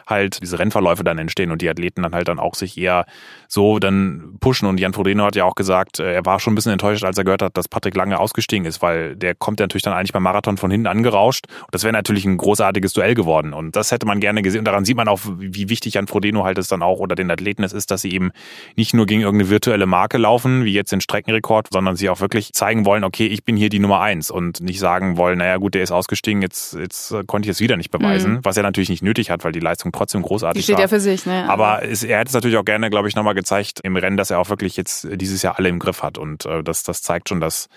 halt 0.07 0.41
diese 0.41 0.57
Rennverläufe 0.57 1.03
dann 1.03 1.17
entstehen 1.17 1.51
und 1.51 1.61
die 1.61 1.69
Athleten 1.69 2.01
dann 2.01 2.15
halt 2.15 2.27
dann 2.27 2.39
auch 2.39 2.55
sich 2.55 2.77
eher 2.77 3.05
so 3.47 3.77
dann 3.79 4.37
pushen. 4.39 4.67
Und 4.67 4.79
Jan 4.79 4.93
Frodeno 4.93 5.25
hat 5.25 5.35
ja 5.35 5.43
auch 5.43 5.55
gesagt, 5.55 5.99
äh, 5.99 6.13
er 6.13 6.25
war 6.25 6.39
schon 6.39 6.53
ein 6.53 6.55
bisschen 6.55 6.71
enttäuscht, 6.71 7.03
als 7.03 7.17
er 7.17 7.23
gehört 7.23 7.41
hat, 7.41 7.57
dass 7.57 7.67
Patrick 7.67 7.95
Lange 7.95 8.19
ausgestiegen 8.19 8.65
ist, 8.65 8.81
weil 8.81 9.15
der 9.15 9.35
kommt 9.35 9.59
ja 9.59 9.65
natürlich 9.65 9.83
dann 9.83 9.93
eigentlich 9.93 10.13
beim 10.13 10.23
Marathon 10.23 10.56
von 10.57 10.71
hinten 10.71 10.87
angerauscht. 10.87 11.45
Und 11.61 11.73
das 11.73 11.83
wäre 11.83 11.93
natürlich 11.93 12.25
ein 12.25 12.37
großartiges 12.37 12.93
Duell 12.93 13.15
geworden. 13.15 13.53
Und 13.53 13.75
das 13.75 13.91
hätte 13.91 14.05
man 14.05 14.19
gerne 14.19 14.41
gesehen. 14.41 14.59
Und 14.59 14.65
daran 14.65 14.85
sieht 14.85 14.97
man 14.97 15.07
auch, 15.07 15.21
wie 15.37 15.69
wichtig 15.69 15.95
Jan 15.95 16.07
Frodeno 16.07 16.43
halt 16.43 16.57
es 16.57 16.67
dann 16.67 16.81
auch 16.81 16.99
oder 16.99 17.15
den 17.15 17.31
Athleten 17.31 17.63
es 17.63 17.73
ist, 17.73 17.91
dass 17.91 18.01
sie 18.01 18.11
eben 18.11 18.31
nicht 18.75 18.93
nur 18.93 19.05
gegen 19.05 19.21
irgendeine 19.21 19.49
virtuelle 19.49 19.85
Marke 19.85 20.17
laufen, 20.17 20.65
wie 20.65 20.73
jetzt 20.73 20.91
den 20.91 21.01
Streckenrekord, 21.01 21.67
sondern 21.71 21.95
sie 21.95 22.09
auch 22.09 22.19
wirklich 22.19 22.53
zeigen 22.53 22.85
wollen, 22.85 23.03
okay, 23.03 23.27
ich 23.27 23.43
bin 23.43 23.55
hier 23.55 23.69
die 23.69 23.79
Nummer 23.79 24.01
eins 24.01 24.31
und 24.31 24.61
nicht 24.61 24.79
sagen 24.79 25.17
wollen, 25.17 25.37
naja 25.39 25.57
gut, 25.57 25.75
der 25.75 25.83
ist 25.83 25.91
ausgestiegen, 25.91 26.41
jetzt, 26.41 26.73
jetzt 26.73 27.13
konnte 27.27 27.47
ich 27.47 27.55
es 27.55 27.59
wieder 27.59 27.77
nicht 27.77 27.91
beweisen, 27.91 28.33
mhm. 28.33 28.39
was 28.43 28.57
er 28.57 28.63
natürlich 28.63 28.89
nicht 28.89 29.03
nötig 29.03 29.29
hat, 29.29 29.43
weil 29.43 29.51
die 29.51 29.59
Leistung 29.59 29.91
trotzdem 29.91 30.21
großartig 30.21 30.61
die 30.61 30.63
steht 30.63 30.75
war. 30.75 30.83
ja 30.83 30.87
für 30.87 30.99
sich, 30.99 31.25
ne? 31.25 31.49
Aber 31.49 31.83
es, 31.83 32.03
er 32.03 32.19
hätte 32.19 32.29
es 32.29 32.33
natürlich 32.33 32.57
auch 32.57 32.65
gerne, 32.65 32.89
glaube 32.89 33.07
ich, 33.07 33.15
nochmal 33.15 33.35
gezeigt 33.35 33.79
im 33.83 33.95
Rennen, 33.95 34.17
dass 34.17 34.31
er 34.31 34.39
auch 34.39 34.49
wirklich 34.49 34.77
jetzt 34.77 35.07
dieses 35.15 35.41
Jahr 35.41 35.57
alle 35.57 35.69
im 35.69 35.79
Griff 35.79 36.03
hat. 36.03 36.17
Und 36.17 36.45
äh, 36.45 36.63
das, 36.63 36.83
das 36.83 37.01
zeigt 37.01 37.29
schon, 37.29 37.39
dass 37.39 37.69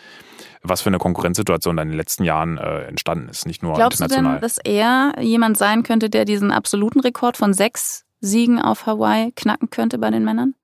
was 0.62 0.82
für 0.82 0.90
eine 0.90 0.98
Konkurrenzsituation 0.98 1.76
da 1.76 1.82
in 1.82 1.88
den 1.88 1.96
letzten 1.96 2.24
Jahren 2.24 2.58
äh, 2.58 2.84
entstanden 2.84 3.28
ist, 3.28 3.46
nicht 3.46 3.62
nur 3.62 3.74
Glaubst 3.74 4.00
international. 4.00 4.38
Glaubst 4.38 4.58
du 4.58 4.62
denn, 4.62 4.74
dass 4.74 5.16
er 5.16 5.22
jemand 5.22 5.56
sein 5.56 5.82
könnte, 5.82 6.10
der 6.10 6.24
diesen 6.24 6.52
absoluten 6.52 7.00
Rekord 7.00 7.36
von 7.36 7.52
sechs 7.52 8.04
Siegen 8.20 8.60
auf 8.60 8.86
Hawaii 8.86 9.32
knacken 9.32 9.70
könnte 9.70 9.98
bei 9.98 10.10
den 10.10 10.24
Männern? 10.24 10.54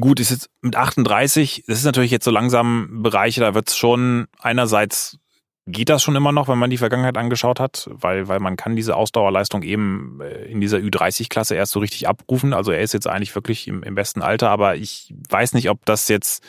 Gut, 0.00 0.20
ist 0.20 0.30
jetzt 0.30 0.48
mit 0.62 0.76
38, 0.76 1.64
das 1.66 1.78
ist 1.78 1.84
natürlich 1.84 2.10
jetzt 2.10 2.24
so 2.24 2.30
langsam 2.30 3.02
Bereiche, 3.02 3.40
da 3.40 3.54
wird 3.54 3.68
es 3.68 3.76
schon 3.76 4.26
einerseits 4.40 5.18
geht 5.66 5.88
das 5.88 6.02
schon 6.02 6.16
immer 6.16 6.32
noch, 6.32 6.48
wenn 6.48 6.58
man 6.58 6.70
die 6.70 6.78
Vergangenheit 6.78 7.16
angeschaut 7.16 7.60
hat, 7.60 7.88
weil, 7.92 8.26
weil 8.26 8.40
man 8.40 8.56
kann 8.56 8.74
diese 8.74 8.96
Ausdauerleistung 8.96 9.62
eben 9.62 10.20
äh, 10.20 10.44
in 10.46 10.60
dieser 10.60 10.78
Ü30-Klasse 10.78 11.54
erst 11.54 11.72
so 11.72 11.78
richtig 11.78 12.08
abrufen. 12.08 12.52
Also 12.52 12.72
er 12.72 12.80
ist 12.80 12.94
jetzt 12.94 13.06
eigentlich 13.06 13.34
wirklich 13.34 13.68
im, 13.68 13.82
im 13.82 13.94
besten 13.94 14.22
Alter, 14.22 14.50
aber 14.50 14.76
ich 14.76 15.14
weiß 15.28 15.54
nicht, 15.54 15.70
ob 15.70 15.84
das 15.84 16.08
jetzt 16.08 16.42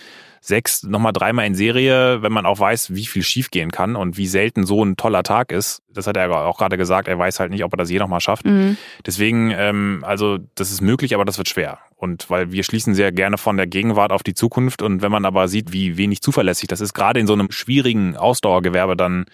sechs, 0.46 0.84
nochmal 0.84 1.14
dreimal 1.14 1.46
in 1.46 1.56
Serie, 1.56 2.22
wenn 2.22 2.34
man 2.34 2.46
auch 2.46 2.60
weiß, 2.60 2.94
wie 2.94 3.06
viel 3.06 3.24
schiefgehen 3.24 3.72
kann 3.72 3.96
und 3.96 4.18
wie 4.18 4.28
selten 4.28 4.66
so 4.66 4.84
ein 4.84 4.98
toller 4.98 5.24
Tag 5.24 5.54
ist. 5.54 5.82
Das 5.90 6.06
hat 6.06 6.18
er 6.18 6.30
auch 6.46 6.58
gerade 6.58 6.78
gesagt, 6.78 7.08
er 7.08 7.18
weiß 7.18 7.40
halt 7.40 7.52
nicht, 7.52 7.64
ob 7.64 7.74
er 7.74 7.78
das 7.78 7.90
je 7.90 7.98
nochmal 7.98 8.20
schafft. 8.20 8.46
Mhm. 8.46 8.76
Deswegen, 9.06 9.52
ähm, 9.52 10.04
also 10.06 10.40
das 10.56 10.70
ist 10.70 10.82
möglich, 10.82 11.16
aber 11.16 11.24
das 11.24 11.38
wird 11.38 11.48
schwer. 11.48 11.80
Und 11.96 12.30
weil 12.30 12.52
wir 12.52 12.66
schließen 12.66 12.94
sehr 12.94 13.14
gerne 13.14 13.38
von 13.38 13.56
der 13.56 13.68
Gegenwart 13.68 14.12
auf 14.12 14.22
die 14.22 14.34
Zukunft 14.34 14.82
und 14.82 15.02
wenn 15.02 15.14
man 15.14 15.24
aber 15.24 15.48
sieht, 15.48 15.72
wie 15.72 15.96
wenig 15.96 16.22
zuverlässig 16.22 16.68
das 16.68 16.82
ist, 16.82 16.94
gerade 16.94 17.22
in 17.22 17.28
so 17.28 17.34
einem 17.34 17.50
schwierigen 17.50 18.18
Ausdauergewerbe, 18.18 18.98
dann 18.98 19.26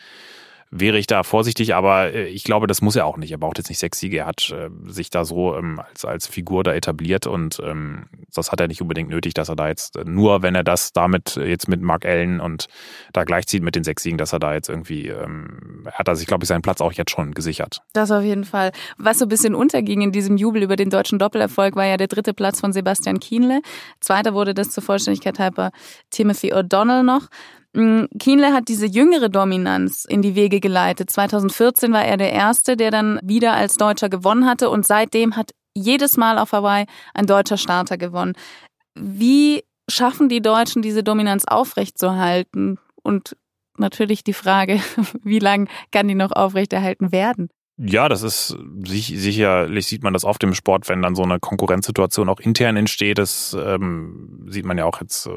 wäre 0.71 0.97
ich 0.97 1.07
da 1.07 1.23
vorsichtig, 1.23 1.73
aber 1.73 2.13
äh, 2.13 2.27
ich 2.27 2.43
glaube, 2.43 2.67
das 2.67 2.81
muss 2.81 2.95
er 2.95 3.05
auch 3.05 3.17
nicht. 3.17 3.31
Er 3.31 3.38
braucht 3.38 3.57
jetzt 3.57 3.69
nicht 3.69 3.79
sechs 3.79 3.99
Siege. 3.99 4.19
Er 4.19 4.25
hat 4.27 4.51
äh, 4.51 4.69
sich 4.85 5.09
da 5.09 5.25
so 5.25 5.55
ähm, 5.55 5.79
als, 5.79 6.05
als 6.05 6.27
Figur 6.27 6.63
da 6.63 6.73
etabliert 6.73 7.27
und 7.27 7.59
ähm, 7.63 8.05
das 8.33 8.51
hat 8.51 8.59
er 8.59 8.67
nicht 8.67 8.81
unbedingt 8.81 9.09
nötig, 9.09 9.33
dass 9.33 9.49
er 9.49 9.55
da 9.55 9.67
jetzt 9.67 9.95
äh, 9.95 10.03
nur, 10.05 10.41
wenn 10.41 10.55
er 10.55 10.63
das 10.63 10.93
damit 10.93 11.35
jetzt 11.38 11.67
mit 11.67 11.81
Mark 11.81 12.05
Allen 12.05 12.39
und 12.39 12.67
da 13.13 13.23
gleichzieht 13.23 13.63
mit 13.63 13.75
den 13.75 13.83
sechs 13.83 14.03
Siegen, 14.03 14.17
dass 14.17 14.33
er 14.33 14.39
da 14.39 14.53
jetzt 14.53 14.69
irgendwie, 14.69 15.07
ähm, 15.07 15.88
hat 15.91 16.07
er 16.07 16.15
sich, 16.15 16.27
glaube 16.27 16.43
ich, 16.43 16.47
seinen 16.47 16.61
Platz 16.61 16.81
auch 16.81 16.93
jetzt 16.93 17.11
schon 17.11 17.33
gesichert. 17.33 17.81
Das 17.93 18.11
auf 18.11 18.23
jeden 18.23 18.43
Fall. 18.43 18.71
Was 18.97 19.19
so 19.19 19.25
ein 19.25 19.29
bisschen 19.29 19.55
unterging 19.55 20.01
in 20.01 20.11
diesem 20.11 20.38
Jubel 20.38 20.61
über 20.61 20.75
den 20.75 20.89
deutschen 20.89 21.19
Doppelerfolg, 21.19 21.75
war 21.75 21.85
ja 21.85 21.97
der 21.97 22.07
dritte 22.07 22.33
Platz 22.33 22.59
von 22.59 22.73
Sebastian 22.73 23.19
Kienle. 23.19 23.61
Zweiter 23.99 24.33
wurde 24.33 24.53
das 24.53 24.69
zur 24.69 24.83
Vollständigkeit 24.83 25.39
halber 25.39 25.71
Timothy 26.11 26.53
O'Donnell 26.53 27.03
noch. 27.03 27.27
Mm, 27.73 28.05
Kienle 28.19 28.53
hat 28.53 28.67
diese 28.67 28.85
jüngere 28.85 29.29
Dominanz 29.29 30.05
in 30.05 30.21
die 30.21 30.35
Wege 30.35 30.59
geleitet. 30.59 31.11
2014 31.11 31.91
war 31.91 32.03
er 32.03 32.17
der 32.17 32.31
Erste, 32.31 32.75
der 32.75 32.91
dann 32.91 33.19
wieder 33.23 33.53
als 33.53 33.77
Deutscher 33.77 34.09
gewonnen 34.09 34.45
hatte 34.45 34.69
und 34.69 34.85
seitdem 34.85 35.35
hat 35.35 35.51
jedes 35.75 36.17
Mal 36.17 36.38
auf 36.39 36.51
Hawaii 36.51 36.85
ein 37.13 37.27
deutscher 37.27 37.57
Starter 37.57 37.97
gewonnen. 37.97 38.33
Wie 38.95 39.63
schaffen 39.88 40.29
die 40.29 40.41
Deutschen 40.41 40.81
diese 40.81 41.03
Dominanz 41.03 41.45
aufrechtzuerhalten? 41.45 42.79
Und 43.03 43.35
natürlich 43.77 44.23
die 44.23 44.33
Frage, 44.33 44.81
wie 45.23 45.39
lange 45.39 45.67
kann 45.91 46.07
die 46.07 46.15
noch 46.15 46.31
aufrechterhalten 46.31 47.11
werden? 47.11 47.49
Ja, 47.81 48.09
das 48.09 48.24
ist 48.24 48.57
sicherlich 48.83 49.88
sieht 49.88 50.03
man 50.03 50.12
das 50.12 50.25
oft 50.25 50.43
im 50.43 50.53
Sport, 50.53 50.89
wenn 50.89 51.01
dann 51.01 51.15
so 51.15 51.24
eine 51.24 51.39
Konkurrenzsituation 51.39 52.27
auch 52.27 52.41
intern 52.41 52.75
entsteht. 52.75 53.17
Das 53.17 53.55
ähm, 53.57 54.45
sieht 54.50 54.65
man 54.65 54.77
ja 54.77 54.83
auch 54.83 55.00
jetzt, 55.00 55.27
äh, 55.27 55.29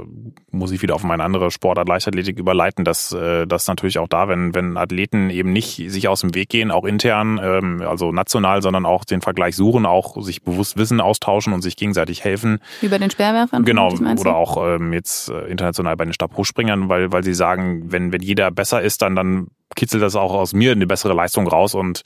muss 0.51 0.73
ich 0.73 0.83
wieder 0.83 0.97
auf 0.97 1.05
meine 1.05 1.23
andere 1.23 1.53
Sportart 1.53 1.89
Leichtathletik 1.89 2.41
überleiten, 2.41 2.85
dass 2.85 3.13
äh, 3.13 3.47
das 3.47 3.69
natürlich 3.69 4.01
auch 4.01 4.09
da, 4.09 4.27
wenn, 4.27 4.57
wenn 4.57 4.77
Athleten 4.77 5.31
eben 5.31 5.53
nicht 5.53 5.89
sich 5.89 6.09
aus 6.09 6.23
dem 6.23 6.35
Weg 6.35 6.49
gehen, 6.49 6.73
auch 6.73 6.85
intern, 6.85 7.39
ähm, 7.41 7.81
also 7.81 8.11
national, 8.11 8.61
sondern 8.61 8.87
auch 8.87 9.05
den 9.05 9.21
Vergleich 9.21 9.55
suchen, 9.55 9.87
auch 9.87 10.21
sich 10.21 10.43
bewusst 10.43 10.77
Wissen 10.77 11.01
austauschen 11.01 11.53
und 11.53 11.63
sich 11.63 11.77
gegenseitig 11.77 12.25
helfen. 12.25 12.59
Wie 12.81 12.89
bei 12.89 12.99
den 12.99 13.11
Speerwerfern? 13.11 13.65
Genau, 13.65 13.93
oder 14.19 14.35
auch 14.35 14.57
ähm, 14.67 14.93
jetzt 14.93 15.29
äh, 15.29 15.47
international 15.47 15.97
bei 15.97 16.07
den 16.07 16.13
Stabhochspringern, 16.13 16.89
weil, 16.89 17.13
weil 17.13 17.23
sie 17.23 17.35
sagen, 17.35 17.93
wenn, 17.93 18.13
wenn 18.13 18.21
jeder 18.21 18.51
besser 18.51 18.83
ist, 18.83 19.01
dann, 19.03 19.15
dann 19.15 19.47
kitzelt 19.75 20.03
das 20.03 20.17
auch 20.17 20.33
aus 20.33 20.53
mir 20.53 20.73
eine 20.73 20.87
bessere 20.87 21.15
Leistung 21.15 21.47
raus 21.49 21.75
und 21.75 22.03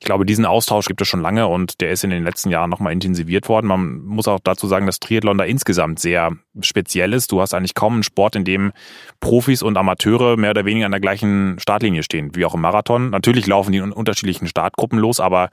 ich 0.00 0.06
glaube, 0.06 0.26
diesen 0.26 0.44
Austausch 0.44 0.86
gibt 0.86 1.00
es 1.00 1.08
schon 1.08 1.20
lange 1.20 1.46
und 1.46 1.80
der 1.80 1.90
ist 1.90 2.04
in 2.04 2.10
den 2.10 2.24
letzten 2.24 2.50
Jahren 2.50 2.70
nochmal 2.70 2.92
intensiviert 2.92 3.48
worden. 3.48 3.66
Man 3.66 4.04
muss 4.04 4.28
auch 4.28 4.40
dazu 4.42 4.66
sagen, 4.66 4.86
dass 4.86 5.00
Triathlon 5.00 5.38
da 5.38 5.44
insgesamt 5.44 5.98
sehr 5.98 6.32
speziell 6.60 7.12
ist. 7.12 7.32
Du 7.32 7.40
hast 7.40 7.54
eigentlich 7.54 7.74
kaum 7.74 7.94
einen 7.94 8.02
Sport, 8.02 8.36
in 8.36 8.44
dem 8.44 8.72
Profis 9.20 9.62
und 9.62 9.76
Amateure 9.76 10.36
mehr 10.36 10.50
oder 10.50 10.64
weniger 10.64 10.86
an 10.86 10.92
der 10.92 11.00
gleichen 11.00 11.58
Startlinie 11.58 12.02
stehen, 12.02 12.34
wie 12.34 12.44
auch 12.44 12.54
im 12.54 12.60
Marathon. 12.60 13.10
Natürlich 13.10 13.46
laufen 13.46 13.72
die 13.72 13.78
in 13.78 13.92
unterschiedlichen 13.92 14.46
Startgruppen 14.46 14.98
los, 14.98 15.20
aber 15.20 15.48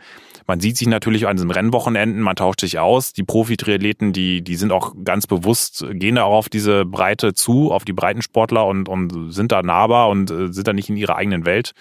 man 0.45 0.59
sieht 0.59 0.77
sich 0.77 0.87
natürlich 0.87 1.27
an 1.27 1.37
diesen 1.37 1.51
Rennwochenenden, 1.51 2.21
man 2.21 2.35
tauscht 2.35 2.59
sich 2.59 2.79
aus. 2.79 3.13
Die 3.13 3.23
Profi-Triathleten, 3.23 4.11
die, 4.11 4.41
die 4.43 4.55
sind 4.55 4.71
auch 4.71 4.93
ganz 5.03 5.27
bewusst, 5.27 5.85
gehen 5.91 6.15
da 6.15 6.23
auch 6.23 6.33
auf 6.33 6.49
diese 6.49 6.85
Breite 6.85 7.33
zu, 7.33 7.71
auf 7.71 7.85
die 7.85 7.93
Breitensportler 7.93 8.65
und, 8.65 8.89
und 8.89 9.31
sind 9.31 9.51
da 9.51 9.63
nahbar 9.63 10.09
und 10.09 10.29
äh, 10.31 10.51
sind 10.51 10.67
da 10.67 10.73
nicht 10.73 10.89
in 10.89 10.97
ihrer 10.97 11.15
eigenen 11.15 11.45
Welt. 11.45 11.71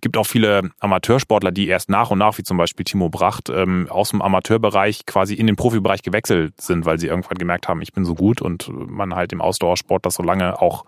Gibt 0.00 0.16
auch 0.16 0.26
viele 0.26 0.70
Amateursportler, 0.78 1.50
die 1.50 1.66
erst 1.66 1.88
nach 1.88 2.11
und 2.12 2.18
nach, 2.18 2.38
wie 2.38 2.42
zum 2.42 2.56
Beispiel 2.56 2.84
Timo 2.84 3.08
Bracht, 3.08 3.50
ähm, 3.50 3.88
aus 3.90 4.10
dem 4.10 4.22
Amateurbereich 4.22 5.06
quasi 5.06 5.34
in 5.34 5.46
den 5.46 5.56
Profibereich 5.56 6.02
gewechselt 6.02 6.60
sind, 6.60 6.84
weil 6.84 6.98
sie 6.98 7.08
irgendwann 7.08 7.38
gemerkt 7.38 7.68
haben, 7.68 7.82
ich 7.82 7.92
bin 7.92 8.04
so 8.04 8.14
gut 8.14 8.40
und 8.40 8.70
man 8.72 9.14
halt 9.14 9.32
im 9.32 9.40
Ausdauersport 9.40 10.06
das 10.06 10.14
so 10.14 10.22
lange 10.22 10.60
auch 10.60 10.84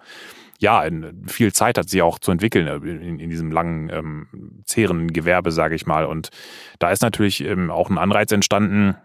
ja, 0.60 0.84
viel 1.26 1.52
Zeit 1.52 1.78
hat, 1.78 1.88
sie 1.88 2.02
auch 2.02 2.18
zu 2.18 2.30
entwickeln 2.30 2.66
äh, 2.66 2.76
in, 2.76 3.18
in 3.18 3.30
diesem 3.30 3.50
langen, 3.50 3.90
ähm, 3.90 4.26
zähren 4.64 5.12
Gewerbe, 5.12 5.52
sage 5.52 5.74
ich 5.74 5.86
mal. 5.86 6.06
Und 6.06 6.30
da 6.78 6.90
ist 6.90 7.02
natürlich 7.02 7.44
ähm, 7.44 7.70
auch 7.70 7.90
ein 7.90 7.98
Anreiz 7.98 8.32
entstanden, 8.32 8.96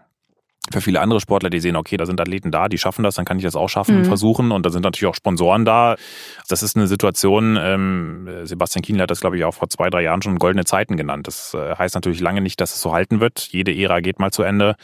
für 0.70 0.80
viele 0.80 1.00
andere 1.00 1.20
Sportler, 1.20 1.50
die 1.50 1.60
sehen, 1.60 1.76
okay, 1.76 1.96
da 1.96 2.06
sind 2.06 2.20
Athleten 2.20 2.50
da, 2.50 2.68
die 2.68 2.78
schaffen 2.78 3.02
das, 3.02 3.14
dann 3.16 3.24
kann 3.24 3.38
ich 3.38 3.44
das 3.44 3.56
auch 3.56 3.68
schaffen 3.68 3.94
mhm. 3.94 4.00
und 4.00 4.06
versuchen. 4.06 4.52
Und 4.52 4.64
da 4.64 4.70
sind 4.70 4.82
natürlich 4.82 5.10
auch 5.10 5.14
Sponsoren 5.14 5.64
da. 5.64 5.96
Das 6.48 6.62
ist 6.62 6.76
eine 6.76 6.86
Situation, 6.86 7.58
ähm, 7.60 8.28
Sebastian 8.44 8.82
Kienle 8.82 9.02
hat 9.02 9.10
das, 9.10 9.20
glaube 9.20 9.36
ich, 9.36 9.44
auch 9.44 9.54
vor 9.54 9.68
zwei, 9.68 9.90
drei 9.90 10.02
Jahren 10.02 10.22
schon 10.22 10.38
goldene 10.38 10.64
Zeiten 10.64 10.96
genannt. 10.96 11.26
Das 11.26 11.54
äh, 11.54 11.76
heißt 11.76 11.94
natürlich 11.94 12.20
lange 12.20 12.40
nicht, 12.40 12.60
dass 12.60 12.74
es 12.74 12.80
so 12.80 12.92
halten 12.92 13.20
wird. 13.20 13.48
Jede 13.50 13.74
Ära 13.74 14.00
geht 14.00 14.18
mal 14.18 14.30
zu 14.30 14.42
Ende. 14.42 14.76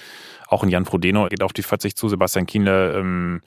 Auch 0.48 0.62
ein 0.62 0.68
Jan 0.68 0.84
Frodeno 0.84 1.26
geht 1.28 1.42
auf 1.42 1.52
die 1.52 1.62
40 1.62 1.96
zu. 1.96 2.08
Sebastian 2.08 2.46
Kienle 2.46 2.94
ähm, 2.94 3.40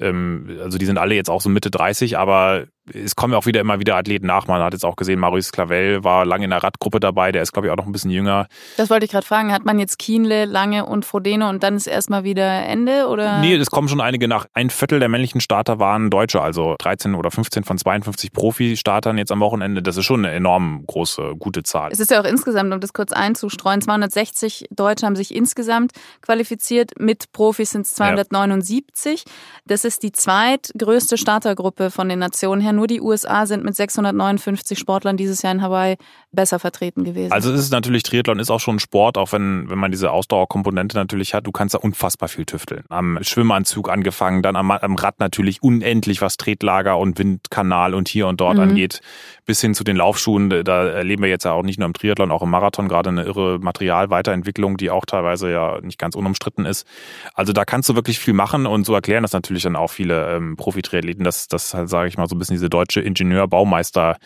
ähm, 0.00 0.58
also 0.62 0.78
die 0.78 0.86
sind 0.86 0.98
alle 0.98 1.14
jetzt 1.14 1.30
auch 1.30 1.40
so 1.40 1.48
Mitte 1.48 1.70
30, 1.70 2.18
aber 2.18 2.66
es 2.94 3.16
kommen 3.16 3.32
ja 3.32 3.38
auch 3.38 3.46
wieder 3.46 3.60
immer 3.60 3.80
wieder 3.80 3.96
Athleten 3.96 4.26
nach. 4.26 4.46
Man 4.46 4.62
hat 4.62 4.72
jetzt 4.72 4.84
auch 4.84 4.96
gesehen, 4.96 5.20
Maurice 5.20 5.52
Clavel 5.52 6.04
war 6.04 6.24
lange 6.24 6.44
in 6.44 6.50
der 6.50 6.62
Radgruppe 6.62 7.00
dabei, 7.00 7.32
der 7.32 7.42
ist, 7.42 7.52
glaube 7.52 7.68
ich, 7.68 7.72
auch 7.72 7.76
noch 7.76 7.86
ein 7.86 7.92
bisschen 7.92 8.10
jünger. 8.10 8.46
Das 8.76 8.90
wollte 8.90 9.04
ich 9.04 9.10
gerade 9.10 9.26
fragen. 9.26 9.52
Hat 9.52 9.64
man 9.64 9.78
jetzt 9.78 9.98
Kienle, 9.98 10.44
Lange 10.44 10.86
und 10.86 11.04
Frodeno 11.04 11.48
und 11.48 11.62
dann 11.62 11.76
ist 11.76 11.86
erstmal 11.86 12.24
wieder 12.24 12.64
Ende? 12.64 13.08
Oder? 13.08 13.40
Nee, 13.40 13.54
es 13.54 13.70
kommen 13.70 13.88
schon 13.88 14.00
einige 14.00 14.28
nach. 14.28 14.46
Ein 14.54 14.70
Viertel 14.70 15.00
der 15.00 15.08
männlichen 15.08 15.40
Starter 15.40 15.78
waren 15.78 16.10
Deutsche, 16.10 16.40
also 16.40 16.76
13 16.78 17.14
oder 17.14 17.30
15 17.30 17.64
von 17.64 17.78
52 17.78 18.32
Profi-Startern 18.32 19.18
jetzt 19.18 19.32
am 19.32 19.40
Wochenende. 19.40 19.82
Das 19.82 19.96
ist 19.96 20.04
schon 20.04 20.24
eine 20.24 20.34
enorm 20.34 20.84
große, 20.86 21.34
gute 21.38 21.62
Zahl. 21.62 21.90
Es 21.92 22.00
ist 22.00 22.10
ja 22.10 22.20
auch 22.20 22.24
insgesamt, 22.24 22.72
um 22.72 22.80
das 22.80 22.92
kurz 22.92 23.12
einzustreuen, 23.12 23.80
260 23.80 24.66
Deutsche 24.70 25.06
haben 25.06 25.16
sich 25.16 25.34
insgesamt 25.34 25.92
qualifiziert. 26.22 26.92
Mit 26.98 27.32
Profis 27.32 27.70
sind 27.70 27.82
es 27.82 27.94
279. 27.94 29.24
Ja. 29.26 29.32
Das 29.66 29.84
ist 29.84 30.02
die 30.02 30.12
zweitgrößte 30.12 31.18
Startergruppe 31.18 31.90
von 31.90 32.08
den 32.08 32.18
Nationen 32.18 32.60
her. 32.60 32.77
Nur 32.78 32.86
die 32.86 33.00
USA 33.00 33.44
sind 33.44 33.64
mit 33.64 33.74
659 33.74 34.78
Sportlern 34.78 35.16
dieses 35.16 35.42
Jahr 35.42 35.52
in 35.52 35.62
Hawaii 35.62 35.96
besser 36.30 36.58
vertreten 36.58 37.04
gewesen. 37.04 37.32
Also 37.32 37.52
es 37.52 37.60
ist 37.60 37.72
natürlich, 37.72 38.02
Triathlon 38.02 38.38
ist 38.38 38.50
auch 38.50 38.60
schon 38.60 38.76
ein 38.76 38.80
Sport, 38.80 39.16
auch 39.16 39.32
wenn, 39.32 39.70
wenn 39.70 39.78
man 39.78 39.90
diese 39.90 40.10
Ausdauerkomponente 40.10 40.96
natürlich 40.96 41.32
hat. 41.32 41.46
Du 41.46 41.52
kannst 41.52 41.74
da 41.74 41.78
unfassbar 41.78 42.28
viel 42.28 42.44
tüfteln. 42.44 42.84
Am 42.90 43.18
Schwimmanzug 43.22 43.88
angefangen, 43.88 44.42
dann 44.42 44.56
am, 44.56 44.70
am 44.70 44.96
Rad 44.96 45.20
natürlich 45.20 45.62
unendlich, 45.62 46.20
was 46.20 46.36
Tretlager 46.36 46.98
und 46.98 47.18
Windkanal 47.18 47.94
und 47.94 48.08
hier 48.08 48.26
und 48.26 48.40
dort 48.40 48.56
mhm. 48.56 48.62
angeht, 48.62 49.00
bis 49.46 49.60
hin 49.60 49.74
zu 49.74 49.84
den 49.84 49.96
Laufschuhen. 49.96 50.50
Da 50.64 50.88
erleben 50.88 51.22
wir 51.22 51.30
jetzt 51.30 51.44
ja 51.44 51.52
auch 51.52 51.62
nicht 51.62 51.78
nur 51.78 51.86
im 51.86 51.94
Triathlon, 51.94 52.30
auch 52.30 52.42
im 52.42 52.50
Marathon 52.50 52.88
gerade 52.88 53.08
eine 53.08 53.24
irre 53.24 53.58
Materialweiterentwicklung, 53.58 54.76
die 54.76 54.90
auch 54.90 55.06
teilweise 55.06 55.50
ja 55.50 55.80
nicht 55.80 55.98
ganz 55.98 56.14
unumstritten 56.14 56.66
ist. 56.66 56.86
Also 57.32 57.54
da 57.54 57.64
kannst 57.64 57.88
du 57.88 57.94
wirklich 57.94 58.18
viel 58.18 58.34
machen 58.34 58.66
und 58.66 58.84
so 58.84 58.94
erklären 58.94 59.22
das 59.22 59.32
natürlich 59.32 59.62
dann 59.62 59.76
auch 59.76 59.90
viele 59.90 60.34
ähm, 60.34 60.56
Profi-Triathleten, 60.56 61.24
dass 61.24 61.48
das 61.48 61.72
halt, 61.72 61.88
sage 61.88 62.08
ich 62.08 62.18
mal, 62.18 62.28
so 62.28 62.34
ein 62.34 62.38
bisschen 62.38 62.54
diese 62.54 62.68
deutsche 62.68 63.00
Ingenieur-Baumeister 63.00 64.18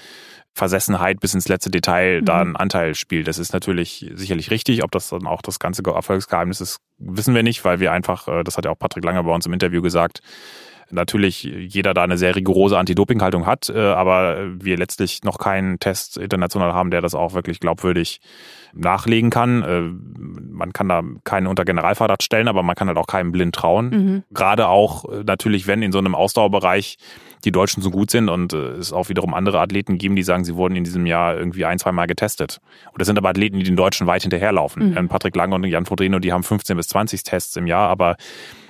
Versessenheit 0.55 1.21
bis 1.21 1.35
ins 1.35 1.49
letzte 1.49 1.71
Detail 1.71 2.21
mhm. 2.21 2.25
da 2.25 2.41
einen 2.41 2.57
Anteil 2.57 2.95
spielt. 2.95 3.29
Das 3.29 3.39
ist 3.39 3.53
natürlich 3.53 4.11
sicherlich 4.15 4.51
richtig. 4.51 4.85
Ob 4.85 4.91
das 4.91 5.09
dann 5.09 5.27
auch 5.27 5.43
das 5.43 5.59
ganze 5.59 5.83
Erfolgsgeheimnis 5.85 6.61
ist, 6.61 6.79
wissen 6.99 7.35
wir 7.35 7.43
nicht, 7.43 7.65
weil 7.65 7.81
wir 7.81 7.93
einfach, 7.93 8.29
äh, 8.29 8.45
das 8.45 8.57
hat 8.57 8.65
ja 8.65 8.71
auch 8.71 8.79
Patrick 8.79 9.05
Lange 9.05 9.23
bei 9.23 9.35
uns 9.35 9.47
im 9.47 9.53
Interview 9.53 9.83
gesagt, 9.83 10.21
natürlich 10.91 11.45
jeder 11.45 11.95
da 11.95 12.03
eine 12.03 12.19
sehr 12.19 12.37
rigorose 12.37 12.79
Anti-Doping-Haltung 12.79 13.47
hat, 13.47 13.71
äh, 13.71 13.79
aber 13.79 14.51
wir 14.63 14.77
letztlich 14.77 15.23
noch 15.25 15.39
keinen 15.39 15.81
Test 15.81 16.19
international 16.19 16.75
haben, 16.75 16.91
der 16.91 17.01
das 17.01 17.15
auch 17.15 17.33
wirklich 17.33 17.61
glaubwürdig 17.61 18.21
nachlegen 18.75 19.31
kann. 19.31 19.63
Äh, 19.63 19.81
man 20.21 20.75
kann 20.75 20.89
da 20.89 21.03
keinen 21.25 21.47
unter 21.47 21.65
Generalverdacht 21.65 22.23
stellen, 22.23 22.49
aber 22.49 22.63
man 22.63 22.77
kann 22.77 22.89
halt 22.89 22.99
auch 22.99 23.07
keinem 23.07 23.33
blind 23.33 23.55
trauen. 23.55 23.89
Mhm. 23.89 24.23
Gerade 24.33 24.69
auch 24.69 25.05
natürlich, 25.25 25.67
wenn 25.67 25.83
in 25.83 25.93
so 25.93 25.99
einem 25.99 26.15
Ausdauerbereich 26.15 26.99
die 27.45 27.53
Deutschen 27.53 27.83
so 27.83 27.91
gut 27.91 28.11
sind 28.11 28.29
und 28.29 28.53
äh, 28.53 28.73
es 28.73 28.93
auch 28.93 29.09
wiederum 29.09 29.35
andere 29.35 29.61
Athleten 29.61 29.99
geben, 29.99 30.17
die 30.17 30.23
sagen, 30.23 30.45
sie 30.45 30.55
wurden 30.55 30.77
in 30.77 30.85
diesem 30.85 31.07
Jahr 31.07 31.37
irgendwie 31.37 31.65
ein, 31.65 31.79
zwei 31.79 31.93
Mal 31.93 32.07
getestet. 32.07 32.61
Und 32.87 33.01
das 33.01 33.07
sind 33.07 33.19
aber 33.19 33.31
Athleten, 33.31 33.59
die 33.59 33.65
den 33.65 33.77
Deutschen 33.77 34.07
weit 34.07 34.23
hinterherlaufen. 34.23 34.91
Mhm. 34.91 35.09
Patrick 35.09 35.37
Lange 35.37 35.55
und 35.55 35.65
Jan 35.65 35.87
Fodrino, 35.87 36.19
die 36.19 36.33
haben 36.33 36.43
15 36.43 36.77
bis 36.77 36.89
20 36.89 37.23
Tests 37.23 37.57
im 37.57 37.67
Jahr, 37.67 37.89
aber 37.89 38.17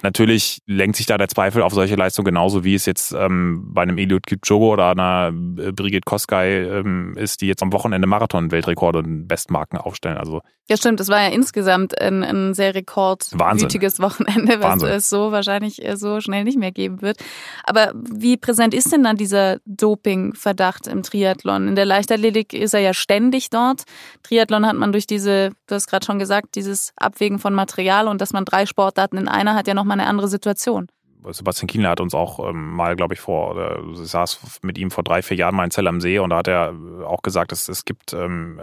Natürlich 0.02 0.62
lenkt 0.66 0.96
sich 0.96 1.06
da 1.06 1.16
der 1.16 1.28
Zweifel 1.28 1.62
auf 1.62 1.72
solche 1.72 1.94
Leistungen 1.94 2.26
genauso 2.26 2.64
wie 2.64 2.74
es 2.74 2.86
jetzt 2.86 3.12
ähm, 3.12 3.72
bei 3.72 3.82
einem 3.82 3.98
Eliud 3.98 4.26
Kipchoge 4.26 4.64
oder 4.64 4.90
einer 4.90 5.32
äh, 5.58 5.72
Brigitte 5.72 6.04
Kosgei 6.04 6.62
ähm, 6.62 7.14
ist, 7.16 7.40
die 7.40 7.46
jetzt 7.46 7.62
am 7.62 7.72
Wochenende 7.72 8.06
Marathon-Weltrekorde 8.08 8.98
und 8.98 9.28
Bestmarken 9.28 9.78
aufstellen. 9.78 10.16
Also 10.16 10.42
ja, 10.68 10.76
stimmt. 10.76 11.00
Das 11.00 11.08
war 11.08 11.20
ja 11.20 11.28
insgesamt 11.28 12.00
ein, 12.00 12.22
ein 12.22 12.54
sehr 12.54 12.74
rekordwütiges 12.74 14.00
Wochenende, 14.00 14.60
was 14.60 14.70
Wahnsinn. 14.70 14.88
es 14.88 15.10
so 15.10 15.32
wahrscheinlich 15.32 15.84
äh, 15.84 15.96
so 15.96 16.20
schnell 16.20 16.44
nicht 16.44 16.58
mehr 16.58 16.72
geben 16.72 17.02
wird. 17.02 17.18
Aber 17.64 17.92
wie 17.94 18.36
präsent 18.36 18.72
ist 18.72 18.92
denn 18.92 19.02
dann 19.02 19.16
dieser 19.16 19.58
Doping-Verdacht 19.66 20.86
im 20.86 21.02
Triathlon? 21.02 21.68
In 21.68 21.74
der 21.74 21.84
Leichtathletik 21.84 22.52
ist 22.52 22.74
er 22.74 22.80
ja 22.80 22.94
ständig 22.94 23.50
dort. 23.50 23.82
Triathlon 24.22 24.66
hat 24.66 24.76
man 24.76 24.92
durch 24.92 25.06
diese, 25.06 25.50
du 25.72 25.76
hast 25.76 25.86
gerade 25.88 26.06
schon 26.06 26.18
gesagt, 26.18 26.54
dieses 26.54 26.92
Abwägen 26.96 27.38
von 27.38 27.54
Material 27.54 28.08
und 28.08 28.20
dass 28.20 28.32
man 28.32 28.44
drei 28.44 28.64
Sportarten 28.64 29.16
in 29.16 29.28
einer 29.28 29.54
hat 29.54 29.66
ja 29.66 29.74
noch 29.74 29.82
nochmal 29.82 29.98
eine 29.98 30.08
andere 30.08 30.28
Situation. 30.28 30.88
Sebastian 31.30 31.68
Kienle 31.68 31.88
hat 31.88 32.00
uns 32.00 32.14
auch 32.14 32.48
ähm, 32.48 32.72
mal, 32.72 32.96
glaube 32.96 33.14
ich, 33.14 33.20
vor, 33.20 33.52
oder 33.52 33.80
saß 33.94 34.40
mit 34.62 34.76
ihm 34.76 34.90
vor 34.90 35.04
drei, 35.04 35.22
vier 35.22 35.36
Jahren 35.36 35.54
mal 35.54 35.64
in 35.64 35.70
Zell 35.70 35.86
am 35.86 36.00
See 36.00 36.18
und 36.18 36.30
da 36.30 36.38
hat 36.38 36.48
er 36.48 36.74
auch 37.06 37.22
gesagt, 37.22 37.52
dass 37.52 37.68
es 37.68 37.84
gibt, 37.84 38.12
ähm, 38.12 38.60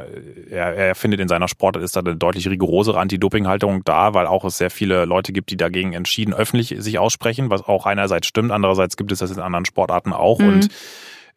er, 0.49 0.75
er 0.75 0.95
findet 0.95 1.21
in 1.21 1.29
seiner 1.29 1.47
Sportart 1.47 1.83
ist 1.83 1.95
da 1.95 2.01
eine 2.01 2.17
deutlich 2.17 2.49
rigorosere 2.49 2.99
Anti-Doping-Haltung 2.99 3.85
da, 3.85 4.13
weil 4.13 4.27
auch 4.27 4.43
es 4.43 4.57
sehr 4.57 4.71
viele 4.71 5.05
Leute 5.05 5.31
gibt, 5.31 5.51
die 5.51 5.57
dagegen 5.57 5.93
entschieden 5.93 6.33
öffentlich 6.33 6.75
sich 6.79 6.99
aussprechen, 6.99 7.49
was 7.49 7.65
auch 7.65 7.85
einerseits 7.85 8.27
stimmt, 8.27 8.51
andererseits 8.51 8.97
gibt 8.97 9.13
es 9.13 9.19
das 9.19 9.31
in 9.31 9.39
anderen 9.39 9.63
Sportarten 9.63 10.11
auch 10.11 10.39
mhm. 10.39 10.47
und 10.47 10.67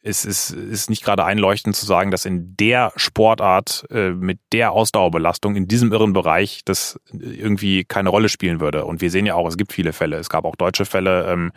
es 0.03 0.25
ist, 0.25 0.51
ist 0.51 0.91
nicht 0.91 1.05
gerade 1.05 1.25
einleuchtend 1.25 1.77
zu 1.77 1.87
sagen, 1.87 2.11
dass 2.11 2.25
in 2.25 2.57
der 2.57 2.93
Sportart 2.97 3.87
äh, 3.91 4.11
mit 4.11 4.41
der 4.53 4.73
Ausdauerbelastung 4.73 5.55
in 5.55 5.69
diesem 5.69 5.93
irren 5.93 6.13
Bereich 6.13 6.63
das 6.65 6.99
irgendwie 7.13 7.85
keine 7.85 8.09
Rolle 8.09 8.29
spielen 8.29 8.61
würde. 8.61 8.85
Und 8.85 9.01
wir 9.01 9.11
sehen 9.11 9.27
ja 9.27 9.35
auch, 9.35 9.47
es 9.47 9.57
gibt 9.57 9.73
viele 9.73 9.93
Fälle. 9.93 10.17
Es 10.17 10.29
gab 10.29 10.45
auch 10.45 10.57
deutsche 10.57 10.85
Fälle. 10.85 11.31
Ähm, 11.31 11.53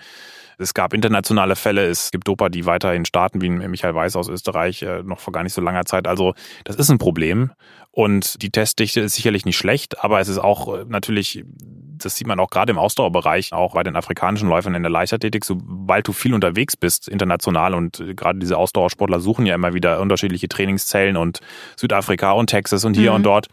es 0.58 0.74
gab 0.74 0.94
internationale 0.94 1.56
Fälle, 1.56 1.86
es 1.86 2.12
gibt 2.12 2.28
Doper, 2.28 2.50
die 2.50 2.66
weiterhin 2.66 3.06
starten, 3.06 3.42
wie 3.42 3.50
Michael 3.50 3.96
Weiß 3.96 4.16
aus 4.16 4.30
Österreich, 4.30 4.82
äh, 4.82 5.04
noch 5.04 5.20
vor 5.20 5.34
gar 5.34 5.44
nicht 5.44 5.54
so 5.54 5.62
langer 5.62 5.86
Zeit. 5.86 6.08
Also 6.08 6.34
das 6.64 6.76
ist 6.76 6.90
ein 6.90 6.98
Problem. 6.98 7.52
Und 7.92 8.42
die 8.42 8.50
Testdichte 8.50 9.02
ist 9.02 9.16
sicherlich 9.16 9.46
nicht 9.46 9.58
schlecht, 9.58 10.04
aber 10.04 10.20
es 10.20 10.28
ist 10.28 10.40
auch 10.40 10.80
äh, 10.80 10.86
natürlich 10.88 11.46
das 11.98 12.16
sieht 12.16 12.28
man 12.28 12.40
auch 12.40 12.50
gerade 12.50 12.72
im 12.72 12.78
Ausdauerbereich, 12.78 13.54
auch 13.54 13.74
bei 13.74 13.84
den 13.84 13.96
afrikanischen 13.96 14.50
Läufern 14.50 14.76
in 14.76 14.84
der 14.84 14.92
Leichtathletik, 14.92 15.46
sobald 15.46 16.08
du 16.08 16.14
viel 16.14 16.34
unterwegs 16.34 16.76
bist, 16.76 17.08
international 17.08 17.74
und 17.74 18.00
äh, 18.00 18.14
gerade 18.14 18.40
diese 18.40 18.58
Ausdauersportler 18.58 19.20
suchen 19.20 19.46
ja 19.46 19.56
immer 19.56 19.74
wieder 19.74 20.00
unterschiedliche 20.00 20.48
Trainingszellen 20.48 21.18
und 21.18 21.40
Südafrika 21.76 22.32
und 22.32 22.48
Texas 22.48 22.86
und 22.86 22.96
hier 22.96 23.12
mhm. 23.12 23.18
und 23.18 23.24
dort. 23.24 23.48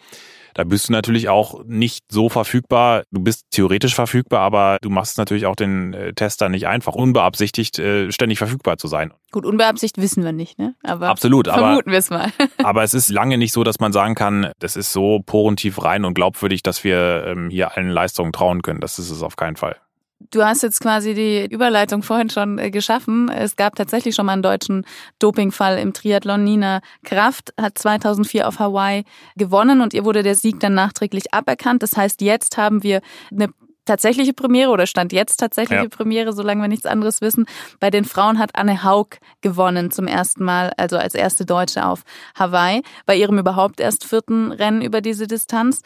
Da 0.54 0.64
bist 0.64 0.88
du 0.88 0.92
natürlich 0.92 1.28
auch 1.28 1.64
nicht 1.64 2.04
so 2.10 2.28
verfügbar. 2.28 3.04
Du 3.10 3.20
bist 3.20 3.46
theoretisch 3.50 3.94
verfügbar, 3.94 4.40
aber 4.40 4.78
du 4.82 4.90
machst 4.90 5.18
natürlich 5.18 5.46
auch 5.46 5.56
den 5.56 5.94
äh, 5.94 6.12
Tester 6.12 6.48
nicht 6.48 6.66
einfach, 6.66 6.94
unbeabsichtigt 6.94 7.78
äh, 7.78 8.10
ständig 8.12 8.38
verfügbar 8.38 8.76
zu 8.76 8.88
sein. 8.88 9.12
Gut, 9.30 9.46
unbeabsichtigt 9.46 10.02
wissen 10.02 10.24
wir 10.24 10.32
nicht, 10.32 10.58
ne? 10.58 10.74
Aber 10.82 11.08
Absolut, 11.08 11.48
vermuten 11.48 11.90
wir 11.90 11.98
es 11.98 12.10
mal. 12.10 12.30
aber 12.62 12.82
es 12.82 12.94
ist 12.94 13.08
lange 13.08 13.38
nicht 13.38 13.52
so, 13.52 13.64
dass 13.64 13.80
man 13.80 13.92
sagen 13.92 14.14
kann, 14.14 14.52
das 14.58 14.76
ist 14.76 14.92
so 14.92 15.20
porentief 15.24 15.82
rein 15.82 16.04
und 16.04 16.14
glaubwürdig, 16.14 16.62
dass 16.62 16.84
wir 16.84 17.24
ähm, 17.26 17.50
hier 17.50 17.76
allen 17.76 17.88
Leistungen 17.88 18.32
trauen 18.32 18.62
können. 18.62 18.80
Das 18.80 18.98
ist 18.98 19.10
es 19.10 19.22
auf 19.22 19.36
keinen 19.36 19.56
Fall. 19.56 19.76
Du 20.32 20.42
hast 20.42 20.62
jetzt 20.62 20.80
quasi 20.80 21.12
die 21.12 21.44
Überleitung 21.44 22.02
vorhin 22.02 22.30
schon 22.30 22.58
äh, 22.58 22.70
geschaffen. 22.70 23.28
Es 23.28 23.54
gab 23.54 23.76
tatsächlich 23.76 24.14
schon 24.14 24.24
mal 24.24 24.32
einen 24.32 24.42
deutschen 24.42 24.86
Dopingfall 25.18 25.78
im 25.78 25.92
Triathlon. 25.92 26.42
Nina 26.42 26.80
Kraft 27.04 27.52
hat 27.60 27.76
2004 27.76 28.48
auf 28.48 28.58
Hawaii 28.58 29.04
gewonnen 29.36 29.82
und 29.82 29.92
ihr 29.92 30.06
wurde 30.06 30.22
der 30.22 30.34
Sieg 30.34 30.58
dann 30.58 30.72
nachträglich 30.72 31.34
aberkannt. 31.34 31.82
Das 31.82 31.98
heißt, 31.98 32.22
jetzt 32.22 32.56
haben 32.56 32.82
wir 32.82 33.02
eine 33.30 33.50
tatsächliche 33.84 34.32
Premiere 34.32 34.70
oder 34.70 34.86
stand 34.86 35.12
jetzt 35.12 35.36
tatsächliche 35.36 35.82
ja. 35.82 35.88
Premiere, 35.88 36.32
solange 36.32 36.62
wir 36.62 36.68
nichts 36.68 36.86
anderes 36.86 37.20
wissen. 37.20 37.44
Bei 37.78 37.90
den 37.90 38.06
Frauen 38.06 38.38
hat 38.38 38.56
Anne 38.56 38.84
Haug 38.84 39.18
gewonnen 39.42 39.90
zum 39.90 40.06
ersten 40.06 40.44
Mal, 40.44 40.72
also 40.78 40.96
als 40.96 41.14
erste 41.14 41.44
Deutsche 41.44 41.84
auf 41.84 42.04
Hawaii, 42.38 42.82
bei 43.04 43.16
ihrem 43.16 43.38
überhaupt 43.38 43.80
erst 43.80 44.04
vierten 44.04 44.50
Rennen 44.52 44.80
über 44.80 45.02
diese 45.02 45.26
Distanz. 45.26 45.82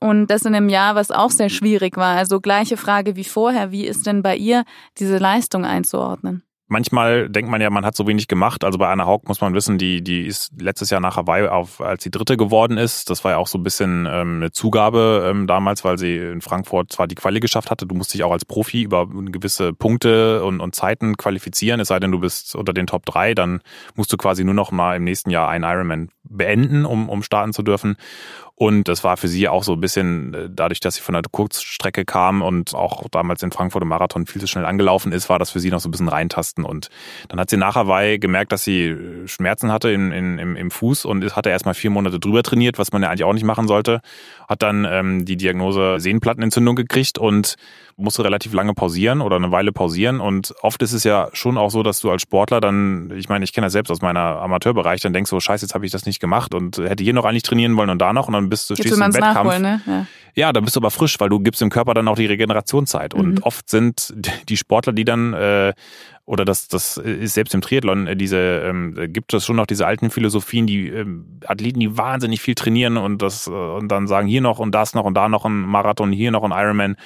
Und 0.00 0.28
das 0.28 0.46
in 0.46 0.54
einem 0.54 0.70
Jahr, 0.70 0.94
was 0.94 1.10
auch 1.10 1.30
sehr 1.30 1.50
schwierig 1.50 1.96
war. 1.96 2.16
Also 2.16 2.40
gleiche 2.40 2.78
Frage 2.78 3.16
wie 3.16 3.24
vorher. 3.24 3.70
Wie 3.70 3.86
ist 3.86 4.06
denn 4.06 4.22
bei 4.22 4.36
ihr 4.36 4.64
diese 4.98 5.18
Leistung 5.18 5.66
einzuordnen? 5.66 6.42
Manchmal 6.72 7.28
denkt 7.28 7.50
man 7.50 7.60
ja, 7.60 7.68
man 7.68 7.84
hat 7.84 7.96
so 7.96 8.06
wenig 8.06 8.28
gemacht. 8.28 8.62
Also 8.62 8.78
bei 8.78 8.88
Anna 8.88 9.04
Haug 9.04 9.22
muss 9.26 9.40
man 9.40 9.54
wissen, 9.54 9.76
die, 9.76 10.04
die 10.04 10.24
ist 10.24 10.52
letztes 10.56 10.88
Jahr 10.90 11.00
nach 11.00 11.16
Hawaii 11.16 11.48
auf, 11.48 11.80
als 11.80 12.04
sie 12.04 12.12
Dritte 12.12 12.36
geworden 12.36 12.78
ist. 12.78 13.10
Das 13.10 13.24
war 13.24 13.32
ja 13.32 13.38
auch 13.38 13.48
so 13.48 13.58
ein 13.58 13.64
bisschen 13.64 14.06
ähm, 14.08 14.36
eine 14.36 14.52
Zugabe 14.52 15.28
ähm, 15.28 15.48
damals, 15.48 15.84
weil 15.84 15.98
sie 15.98 16.16
in 16.16 16.40
Frankfurt 16.40 16.92
zwar 16.92 17.08
die 17.08 17.16
Quali 17.16 17.40
geschafft 17.40 17.72
hatte. 17.72 17.86
Du 17.86 17.96
musst 17.96 18.14
dich 18.14 18.22
auch 18.22 18.30
als 18.30 18.44
Profi 18.44 18.82
über 18.82 19.08
gewisse 19.08 19.72
Punkte 19.72 20.44
und, 20.44 20.60
und 20.60 20.76
Zeiten 20.76 21.16
qualifizieren. 21.16 21.80
Es 21.80 21.88
sei 21.88 21.98
denn, 21.98 22.12
du 22.12 22.20
bist 22.20 22.54
unter 22.54 22.72
den 22.72 22.86
Top 22.86 23.04
3, 23.04 23.34
dann 23.34 23.62
musst 23.96 24.12
du 24.12 24.16
quasi 24.16 24.44
nur 24.44 24.54
noch 24.54 24.70
mal 24.70 24.94
im 24.94 25.02
nächsten 25.02 25.30
Jahr 25.30 25.48
einen 25.48 25.64
Ironman 25.64 26.10
beenden, 26.22 26.84
um, 26.84 27.08
um 27.08 27.24
starten 27.24 27.52
zu 27.52 27.64
dürfen. 27.64 27.96
Und 28.62 28.88
das 28.88 29.04
war 29.04 29.16
für 29.16 29.26
sie 29.26 29.48
auch 29.48 29.64
so 29.64 29.72
ein 29.72 29.80
bisschen, 29.80 30.34
äh, 30.34 30.50
dadurch, 30.52 30.80
dass 30.80 30.96
sie 30.96 31.00
von 31.00 31.14
der 31.14 31.22
Kurzstrecke 31.30 32.04
kam 32.04 32.42
und 32.42 32.74
auch 32.74 33.08
damals 33.10 33.42
in 33.42 33.52
Frankfurt 33.52 33.82
im 33.82 33.88
Marathon 33.88 34.26
viel 34.26 34.38
zu 34.38 34.46
schnell 34.46 34.66
angelaufen 34.66 35.12
ist, 35.12 35.30
war 35.30 35.38
das 35.38 35.50
für 35.50 35.60
sie 35.60 35.70
noch 35.70 35.80
so 35.80 35.88
ein 35.88 35.92
bisschen 35.92 36.08
reintasten. 36.08 36.66
Und 36.66 36.90
dann 37.28 37.40
hat 37.40 37.48
sie 37.48 37.56
nach 37.56 37.74
Hawaii 37.74 38.18
gemerkt, 38.18 38.52
dass 38.52 38.62
sie 38.62 38.88
äh, 38.88 39.26
Schmerzen 39.26 39.72
hatte 39.72 39.88
in, 39.88 40.12
im, 40.12 40.56
im 40.56 40.70
Fuß 40.70 41.06
und 41.06 41.34
hatte 41.34 41.48
erstmal 41.48 41.72
vier 41.72 41.88
Monate 41.88 42.20
drüber 42.20 42.42
trainiert, 42.42 42.78
was 42.78 42.92
man 42.92 43.02
ja 43.02 43.08
eigentlich 43.08 43.24
auch 43.24 43.32
nicht 43.32 43.44
machen 43.44 43.66
sollte. 43.66 44.02
Hat 44.46 44.60
dann 44.60 44.86
ähm, 44.86 45.24
die 45.24 45.38
Diagnose 45.38 45.98
Sehnenplattenentzündung 45.98 46.76
gekriegt 46.76 47.16
und 47.16 47.54
musste 48.00 48.24
relativ 48.24 48.52
lange 48.52 48.74
pausieren 48.74 49.20
oder 49.20 49.36
eine 49.36 49.50
Weile 49.50 49.72
pausieren. 49.72 50.20
Und 50.20 50.54
oft 50.62 50.82
ist 50.82 50.92
es 50.92 51.04
ja 51.04 51.28
schon 51.32 51.58
auch 51.58 51.70
so, 51.70 51.82
dass 51.82 52.00
du 52.00 52.10
als 52.10 52.22
Sportler 52.22 52.60
dann, 52.60 53.12
ich 53.16 53.28
meine, 53.28 53.44
ich 53.44 53.52
kenne 53.52 53.66
das 53.66 53.72
selbst 53.72 53.90
aus 53.90 54.02
meiner 54.02 54.20
Amateurbereich, 54.20 55.00
dann 55.00 55.12
denkst 55.12 55.30
du, 55.30 55.36
oh, 55.36 55.40
scheiße, 55.40 55.64
jetzt 55.64 55.74
habe 55.74 55.86
ich 55.86 55.92
das 55.92 56.06
nicht 56.06 56.20
gemacht 56.20 56.54
und 56.54 56.78
hätte 56.78 57.04
hier 57.04 57.14
noch 57.14 57.24
eigentlich 57.24 57.42
trainieren 57.42 57.76
wollen 57.76 57.90
und 57.90 57.98
da 57.98 58.12
noch 58.12 58.28
und 58.28 58.34
dann 58.34 58.48
bist 58.48 58.70
du 58.70 58.76
stehst 58.76 58.94
im 58.94 59.00
Wettkampf. 59.00 59.58
Ne? 59.58 59.80
Ja. 59.86 60.06
ja, 60.34 60.52
dann 60.52 60.64
bist 60.64 60.76
du 60.76 60.80
aber 60.80 60.90
frisch, 60.90 61.18
weil 61.20 61.28
du 61.28 61.40
gibst 61.40 61.60
dem 61.60 61.70
Körper 61.70 61.94
dann 61.94 62.08
auch 62.08 62.16
die 62.16 62.26
Regenerationszeit. 62.26 63.14
Mhm. 63.14 63.20
Und 63.20 63.42
oft 63.44 63.68
sind 63.68 64.14
die 64.48 64.56
Sportler, 64.56 64.92
die 64.92 65.04
dann 65.04 65.34
äh, 65.34 65.72
oder 66.30 66.44
das, 66.44 66.68
das 66.68 66.96
ist 66.96 67.34
selbst 67.34 67.54
im 67.54 67.60
Triathlon, 67.60 68.06
äh, 68.06 68.16
diese, 68.16 68.38
ähm, 68.38 68.94
gibt 69.12 69.34
es 69.34 69.44
schon 69.44 69.56
noch 69.56 69.66
diese 69.66 69.84
alten 69.84 70.10
Philosophien, 70.10 70.64
die 70.64 70.86
ähm, 70.86 71.40
Athleten, 71.44 71.80
die 71.80 71.96
wahnsinnig 71.96 72.40
viel 72.40 72.54
trainieren 72.54 72.98
und 72.98 73.20
das 73.20 73.48
äh, 73.48 73.50
und 73.50 73.88
dann 73.88 74.06
sagen 74.06 74.28
hier 74.28 74.40
noch 74.40 74.60
und 74.60 74.72
das 74.72 74.94
noch 74.94 75.04
und 75.04 75.14
da 75.14 75.28
noch 75.28 75.44
ein 75.44 75.60
Marathon, 75.60 76.12
hier 76.12 76.30
noch 76.30 76.44
ein 76.44 76.52
Ironman. 76.52 76.96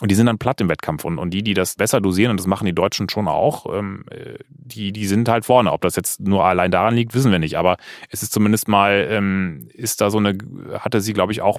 Und 0.00 0.10
die 0.10 0.14
sind 0.14 0.26
dann 0.26 0.38
platt 0.38 0.60
im 0.60 0.68
Wettkampf. 0.68 1.04
Und, 1.04 1.18
und 1.18 1.30
die, 1.30 1.42
die 1.42 1.54
das 1.54 1.74
besser 1.74 2.00
dosieren, 2.00 2.30
und 2.30 2.38
das 2.38 2.46
machen 2.46 2.66
die 2.66 2.74
Deutschen 2.74 3.08
schon 3.08 3.26
auch, 3.26 3.66
ähm, 3.74 4.04
die, 4.48 4.92
die 4.92 5.06
sind 5.06 5.28
halt 5.28 5.44
vorne. 5.44 5.72
Ob 5.72 5.80
das 5.80 5.96
jetzt 5.96 6.20
nur 6.20 6.44
allein 6.44 6.70
daran 6.70 6.94
liegt, 6.94 7.14
wissen 7.14 7.32
wir 7.32 7.38
nicht. 7.38 7.58
Aber 7.58 7.76
es 8.10 8.22
ist 8.22 8.32
zumindest 8.32 8.68
mal, 8.68 9.08
ähm, 9.10 9.68
ist 9.72 10.00
da 10.00 10.10
so 10.10 10.18
eine, 10.18 10.38
hatte 10.78 11.00
sie, 11.00 11.12
glaube 11.12 11.32
ich, 11.32 11.40
auch 11.42 11.58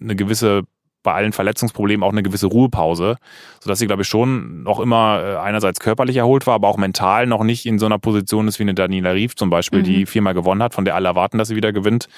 eine 0.00 0.16
gewisse 0.16 0.64
bei 1.04 1.14
allen 1.14 1.32
Verletzungsproblemen 1.32 2.02
auch 2.04 2.12
eine 2.12 2.22
gewisse 2.22 2.48
Ruhepause, 2.48 3.16
sodass 3.60 3.78
sie, 3.78 3.86
glaube 3.86 4.02
ich, 4.02 4.08
schon 4.08 4.64
noch 4.64 4.80
immer 4.80 5.22
äh, 5.22 5.36
einerseits 5.36 5.80
körperlich 5.80 6.16
erholt 6.16 6.46
war, 6.46 6.54
aber 6.54 6.68
auch 6.68 6.76
mental 6.76 7.26
noch 7.26 7.44
nicht 7.44 7.66
in 7.66 7.78
so 7.78 7.86
einer 7.86 7.98
Position 7.98 8.48
ist 8.48 8.58
wie 8.58 8.64
eine 8.64 8.74
Daniela 8.74 9.12
Rief 9.12 9.36
zum 9.36 9.48
Beispiel, 9.48 9.80
mhm. 9.80 9.84
die 9.84 10.06
viermal 10.06 10.34
gewonnen 10.34 10.62
hat, 10.62 10.74
von 10.74 10.84
der 10.84 10.96
alle 10.96 11.08
erwarten, 11.08 11.38
dass 11.38 11.48
sie 11.48 11.56
wieder 11.56 11.72
gewinnt 11.72 12.08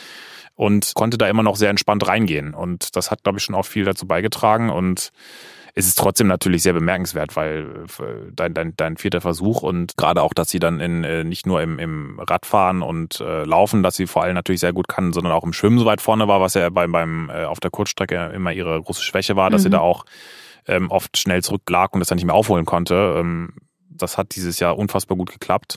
und 0.56 0.92
konnte 0.94 1.18
da 1.18 1.28
immer 1.28 1.42
noch 1.42 1.56
sehr 1.56 1.70
entspannt 1.70 2.06
reingehen. 2.08 2.54
Und 2.54 2.96
das 2.96 3.10
hat, 3.10 3.22
glaube 3.22 3.38
ich, 3.38 3.44
schon 3.44 3.54
auch 3.54 3.66
viel 3.66 3.84
dazu 3.84 4.06
beigetragen 4.06 4.70
und 4.70 5.12
es 5.74 5.86
ist 5.86 5.98
trotzdem 5.98 6.26
natürlich 6.26 6.62
sehr 6.62 6.72
bemerkenswert, 6.72 7.36
weil 7.36 7.84
äh, 8.00 8.32
dein, 8.32 8.54
dein, 8.54 8.74
dein 8.76 8.96
vierter 8.96 9.20
Versuch 9.20 9.62
und 9.62 9.96
gerade 9.96 10.22
auch, 10.22 10.34
dass 10.34 10.50
sie 10.50 10.58
dann 10.58 10.80
in, 10.80 11.04
äh, 11.04 11.24
nicht 11.24 11.46
nur 11.46 11.62
im, 11.62 11.78
im 11.78 12.20
Radfahren 12.20 12.82
und 12.82 13.20
äh, 13.20 13.44
Laufen, 13.44 13.82
dass 13.82 13.96
sie 13.96 14.06
vor 14.06 14.22
allem 14.22 14.34
natürlich 14.34 14.60
sehr 14.60 14.72
gut 14.72 14.88
kann, 14.88 15.12
sondern 15.12 15.32
auch 15.32 15.44
im 15.44 15.52
Schwimmen 15.52 15.78
so 15.78 15.84
weit 15.84 16.00
vorne 16.00 16.28
war, 16.28 16.40
was 16.40 16.54
ja 16.54 16.68
beim, 16.70 16.92
beim 16.92 17.30
äh, 17.30 17.44
auf 17.44 17.60
der 17.60 17.70
Kurzstrecke 17.70 18.32
immer 18.34 18.52
ihre 18.52 18.80
große 18.80 19.02
Schwäche 19.02 19.36
war, 19.36 19.50
dass 19.50 19.62
mhm. 19.62 19.64
sie 19.64 19.70
da 19.70 19.80
auch 19.80 20.04
ähm, 20.66 20.90
oft 20.90 21.16
schnell 21.16 21.42
zurücklag 21.42 21.94
und 21.94 22.00
das 22.00 22.08
dann 22.08 22.16
nicht 22.16 22.26
mehr 22.26 22.34
aufholen 22.34 22.64
konnte. 22.66 23.16
Ähm, 23.18 23.54
das 23.88 24.18
hat 24.18 24.34
dieses 24.34 24.60
Jahr 24.60 24.78
unfassbar 24.78 25.16
gut 25.16 25.30
geklappt. 25.30 25.76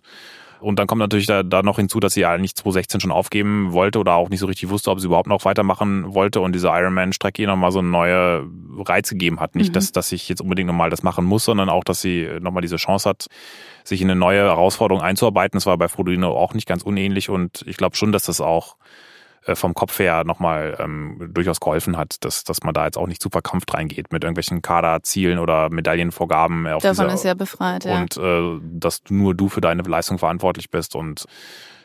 Und 0.64 0.80
dann 0.80 0.88
kommt 0.88 1.00
natürlich 1.00 1.28
da, 1.28 1.44
da 1.44 1.62
noch 1.62 1.76
hinzu, 1.76 2.00
dass 2.00 2.14
sie 2.14 2.26
eigentlich 2.26 2.56
2016 2.56 3.02
schon 3.02 3.12
aufgeben 3.12 3.74
wollte 3.74 4.00
oder 4.00 4.14
auch 4.14 4.30
nicht 4.30 4.40
so 4.40 4.46
richtig 4.46 4.70
wusste, 4.70 4.92
ob 4.92 5.00
sie 5.00 5.08
überhaupt 5.08 5.28
noch 5.28 5.44
weitermachen 5.46 6.14
wollte 6.14 6.40
und 6.40 6.54
diese 6.54 6.70
Ironman-Strecke 6.70 7.42
ihr 7.42 7.48
nochmal 7.48 7.72
so 7.72 7.80
eine 7.80 7.90
neue 7.90 8.48
Reiz 8.80 9.10
gegeben 9.10 9.40
hat. 9.40 9.56
Nicht, 9.56 9.70
mhm. 9.70 9.74
dass, 9.74 9.92
dass 9.92 10.12
ich 10.12 10.30
jetzt 10.30 10.42
unbedingt 10.42 10.68
nochmal 10.68 10.90
das 10.90 11.04
machen 11.04 11.26
muss, 11.26 11.44
sondern 11.46 11.70
auch, 11.70 11.84
dass 11.84 12.02
sie 12.02 12.28
nochmal 12.40 12.62
diese 12.62 12.78
Chance 12.78 13.10
hat, 13.10 13.28
sich 13.84 14.02
in 14.02 14.10
eine 14.10 14.20
neue 14.20 14.40
Herausforderung 14.40 15.04
einzuarbeiten. 15.04 15.58
Das 15.58 15.66
war 15.66 15.78
bei 15.78 15.90
Frodino 15.90 16.32
auch 16.32 16.54
nicht 16.54 16.68
ganz 16.68 16.84
unähnlich 16.84 17.30
und 17.30 17.64
ich 17.68 17.78
glaube 17.78 17.96
schon, 17.96 18.12
dass 18.12 18.24
das 18.24 18.40
auch 18.40 18.78
äh, 19.46 19.56
vom 19.56 19.74
Kopf 19.74 20.00
her 20.00 20.24
nochmal 20.24 20.78
ähm, 20.80 21.30
durchaus 21.34 21.60
geholfen 21.60 21.98
hat, 21.98 22.24
dass, 22.24 22.44
dass 22.44 22.64
man 22.64 22.74
da 22.74 22.86
jetzt 22.86 22.98
auch 22.98 23.08
nicht 23.08 23.22
zu 23.22 23.30
verkrampft 23.30 23.74
reingeht 23.74 24.12
mit 24.12 24.24
irgendwelchen 24.24 24.62
Kaderzielen 24.62 25.40
oder 25.40 25.70
Medaillenvorgaben. 25.70 26.68
Auf 26.68 26.84
Davon 26.84 27.06
dieser, 27.06 27.16
ist 27.16 27.26
ja 27.26 27.34
befreit, 27.34 27.86
ja. 27.86 28.00
Und 28.00 28.18
äh, 28.18 28.60
dass 28.64 29.02
nur 29.10 29.36
du 29.36 29.50
für 29.50 29.62
deine 29.62 29.84
Leistung 29.84 30.18
verantwortlich 30.18 30.70
bist 30.70 30.96
und 30.96 31.26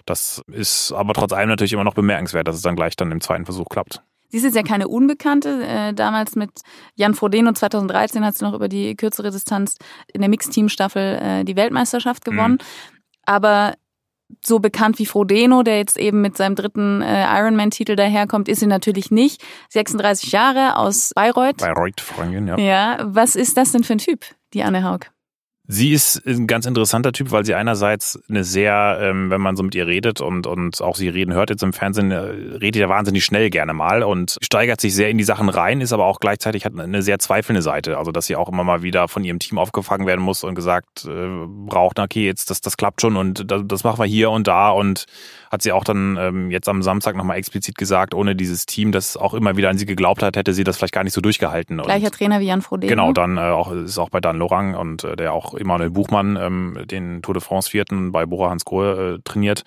das 0.06 0.42
ist 0.50 0.92
aber 0.92 1.12
trotz 1.12 1.32
allem 1.32 1.50
natürlich 1.50 1.72
immer 1.74 1.84
noch 1.84 1.94
bemerkenswert, 1.94 2.48
dass 2.48 2.56
es 2.56 2.62
dann 2.62 2.76
gleich 2.76 2.96
dann 2.96 3.12
im 3.12 3.20
zweiten 3.20 3.44
Versuch 3.44 3.66
klappt. 3.68 4.02
Sie 4.30 4.36
ist 4.36 4.44
jetzt 4.44 4.56
ja 4.56 4.62
keine 4.62 4.88
Unbekannte. 4.88 5.64
Äh, 5.66 5.94
damals 5.94 6.36
mit 6.36 6.50
Jan 6.94 7.14
Frodeno 7.14 7.52
2013 7.52 8.24
hat 8.24 8.36
sie 8.36 8.44
noch 8.44 8.54
über 8.54 8.68
die 8.68 8.94
kürzere 8.94 9.30
Distanz 9.30 9.76
in 10.12 10.20
der 10.20 10.28
Mixteam-Staffel 10.28 11.18
äh, 11.22 11.44
die 11.44 11.56
Weltmeisterschaft 11.56 12.24
gewonnen. 12.24 12.54
Mhm. 12.54 12.58
Aber 13.24 13.74
so 14.44 14.58
bekannt 14.58 14.98
wie 14.98 15.06
Frodeno, 15.06 15.62
der 15.62 15.78
jetzt 15.78 15.98
eben 15.98 16.20
mit 16.20 16.36
seinem 16.36 16.54
dritten 16.54 17.02
äh, 17.02 17.24
Ironman-Titel 17.38 17.96
daherkommt, 17.96 18.48
ist 18.48 18.60
sie 18.60 18.66
natürlich 18.66 19.10
nicht. 19.10 19.42
36 19.70 20.32
Jahre 20.32 20.76
aus 20.76 21.12
Bayreuth. 21.14 21.58
Bayreuth, 21.58 22.00
Freundin, 22.00 22.46
ja. 22.46 22.58
Ja, 22.58 22.98
was 23.02 23.36
ist 23.36 23.56
das 23.56 23.72
denn 23.72 23.84
für 23.84 23.94
ein 23.94 23.98
Typ, 23.98 24.24
die 24.54 24.62
Anne 24.62 24.84
Haug? 24.84 25.06
Sie 25.70 25.92
ist 25.92 26.26
ein 26.26 26.46
ganz 26.46 26.64
interessanter 26.64 27.12
Typ, 27.12 27.30
weil 27.30 27.44
sie 27.44 27.54
einerseits 27.54 28.18
eine 28.26 28.42
sehr, 28.42 29.00
ähm, 29.02 29.28
wenn 29.28 29.42
man 29.42 29.54
so 29.54 29.62
mit 29.62 29.74
ihr 29.74 29.86
redet 29.86 30.22
und, 30.22 30.46
und 30.46 30.80
auch 30.80 30.96
sie 30.96 31.10
reden 31.10 31.34
hört 31.34 31.50
jetzt 31.50 31.62
im 31.62 31.74
Fernsehen, 31.74 32.10
äh, 32.10 32.16
redet 32.16 32.76
ja 32.76 32.88
wahnsinnig 32.88 33.22
schnell 33.22 33.50
gerne 33.50 33.74
mal 33.74 34.02
und 34.02 34.38
steigert 34.40 34.80
sich 34.80 34.94
sehr 34.94 35.10
in 35.10 35.18
die 35.18 35.24
Sachen 35.24 35.50
rein, 35.50 35.82
ist 35.82 35.92
aber 35.92 36.06
auch 36.06 36.20
gleichzeitig 36.20 36.64
hat 36.64 36.72
eine 36.78 37.02
sehr 37.02 37.18
zweifelnde 37.18 37.60
Seite. 37.60 37.98
Also 37.98 38.12
dass 38.12 38.24
sie 38.24 38.36
auch 38.36 38.48
immer 38.48 38.64
mal 38.64 38.82
wieder 38.82 39.08
von 39.08 39.24
ihrem 39.24 39.40
Team 39.40 39.58
aufgefangen 39.58 40.06
werden 40.06 40.22
muss 40.22 40.42
und 40.42 40.54
gesagt 40.54 41.04
äh, 41.04 41.28
braucht, 41.46 41.98
okay, 41.98 42.24
jetzt 42.24 42.48
das, 42.48 42.62
das 42.62 42.78
klappt 42.78 43.02
schon 43.02 43.18
und 43.18 43.50
das, 43.50 43.60
das 43.66 43.84
machen 43.84 43.98
wir 43.98 44.06
hier 44.06 44.30
und 44.30 44.46
da 44.46 44.70
und 44.70 45.04
hat 45.50 45.62
sie 45.62 45.72
auch 45.72 45.84
dann 45.84 46.16
ähm, 46.18 46.50
jetzt 46.50 46.68
am 46.68 46.82
Samstag 46.82 47.16
nochmal 47.16 47.38
explizit 47.38 47.76
gesagt, 47.76 48.14
ohne 48.14 48.36
dieses 48.36 48.66
Team, 48.66 48.92
das 48.92 49.16
auch 49.16 49.34
immer 49.34 49.56
wieder 49.56 49.70
an 49.70 49.78
sie 49.78 49.86
geglaubt 49.86 50.22
hat, 50.22 50.36
hätte 50.36 50.52
sie 50.52 50.64
das 50.64 50.76
vielleicht 50.76 50.94
gar 50.94 51.04
nicht 51.04 51.14
so 51.14 51.20
durchgehalten. 51.20 51.78
Gleicher 51.78 52.06
und, 52.06 52.14
Trainer 52.14 52.40
wie 52.40 52.46
Jan 52.46 52.62
Frodeno. 52.62 52.90
Genau, 52.90 53.12
dann 53.12 53.36
äh, 53.36 53.40
auch, 53.40 53.72
ist 53.72 53.98
auch 53.98 54.10
bei 54.10 54.20
Dan 54.20 54.36
Lorang 54.36 54.74
und 54.74 55.04
äh, 55.04 55.16
der 55.16 55.32
auch 55.32 55.54
Emanuel 55.54 55.90
Buchmann, 55.90 56.36
ähm, 56.36 56.78
den 56.86 57.22
Tour 57.22 57.34
de 57.34 57.42
France 57.42 57.70
Vierten 57.70 58.12
bei 58.12 58.26
Bora 58.26 58.50
Hans 58.50 58.64
Grohe 58.64 59.16
äh, 59.16 59.22
trainiert. 59.24 59.62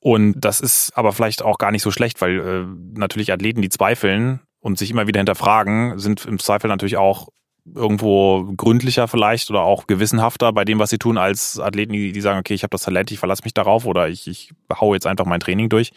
Und 0.00 0.34
das 0.36 0.60
ist 0.60 0.92
aber 0.96 1.12
vielleicht 1.12 1.42
auch 1.42 1.58
gar 1.58 1.70
nicht 1.70 1.82
so 1.82 1.90
schlecht, 1.90 2.20
weil 2.20 2.38
äh, 2.40 2.98
natürlich 2.98 3.32
Athleten, 3.32 3.62
die 3.62 3.68
zweifeln 3.68 4.40
und 4.60 4.78
sich 4.78 4.90
immer 4.90 5.06
wieder 5.06 5.20
hinterfragen, 5.20 5.98
sind 5.98 6.26
im 6.26 6.38
Zweifel 6.38 6.68
natürlich 6.68 6.96
auch 6.96 7.28
irgendwo 7.64 8.52
gründlicher 8.56 9.08
vielleicht 9.08 9.50
oder 9.50 9.62
auch 9.62 9.86
gewissenhafter 9.86 10.52
bei 10.52 10.64
dem, 10.64 10.78
was 10.78 10.90
sie 10.90 10.98
tun, 10.98 11.18
als 11.18 11.60
Athleten, 11.60 11.92
die, 11.92 12.12
die 12.12 12.20
sagen, 12.20 12.38
okay, 12.38 12.54
ich 12.54 12.62
habe 12.62 12.70
das 12.70 12.82
Talent, 12.82 13.10
ich 13.10 13.18
verlasse 13.18 13.44
mich 13.44 13.54
darauf 13.54 13.86
oder 13.86 14.08
ich, 14.08 14.26
ich 14.26 14.52
hau 14.80 14.94
jetzt 14.94 15.06
einfach 15.06 15.26
mein 15.26 15.40
Training 15.40 15.68
durch. 15.68 15.92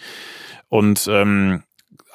Und 0.69 1.07
ähm, 1.09 1.63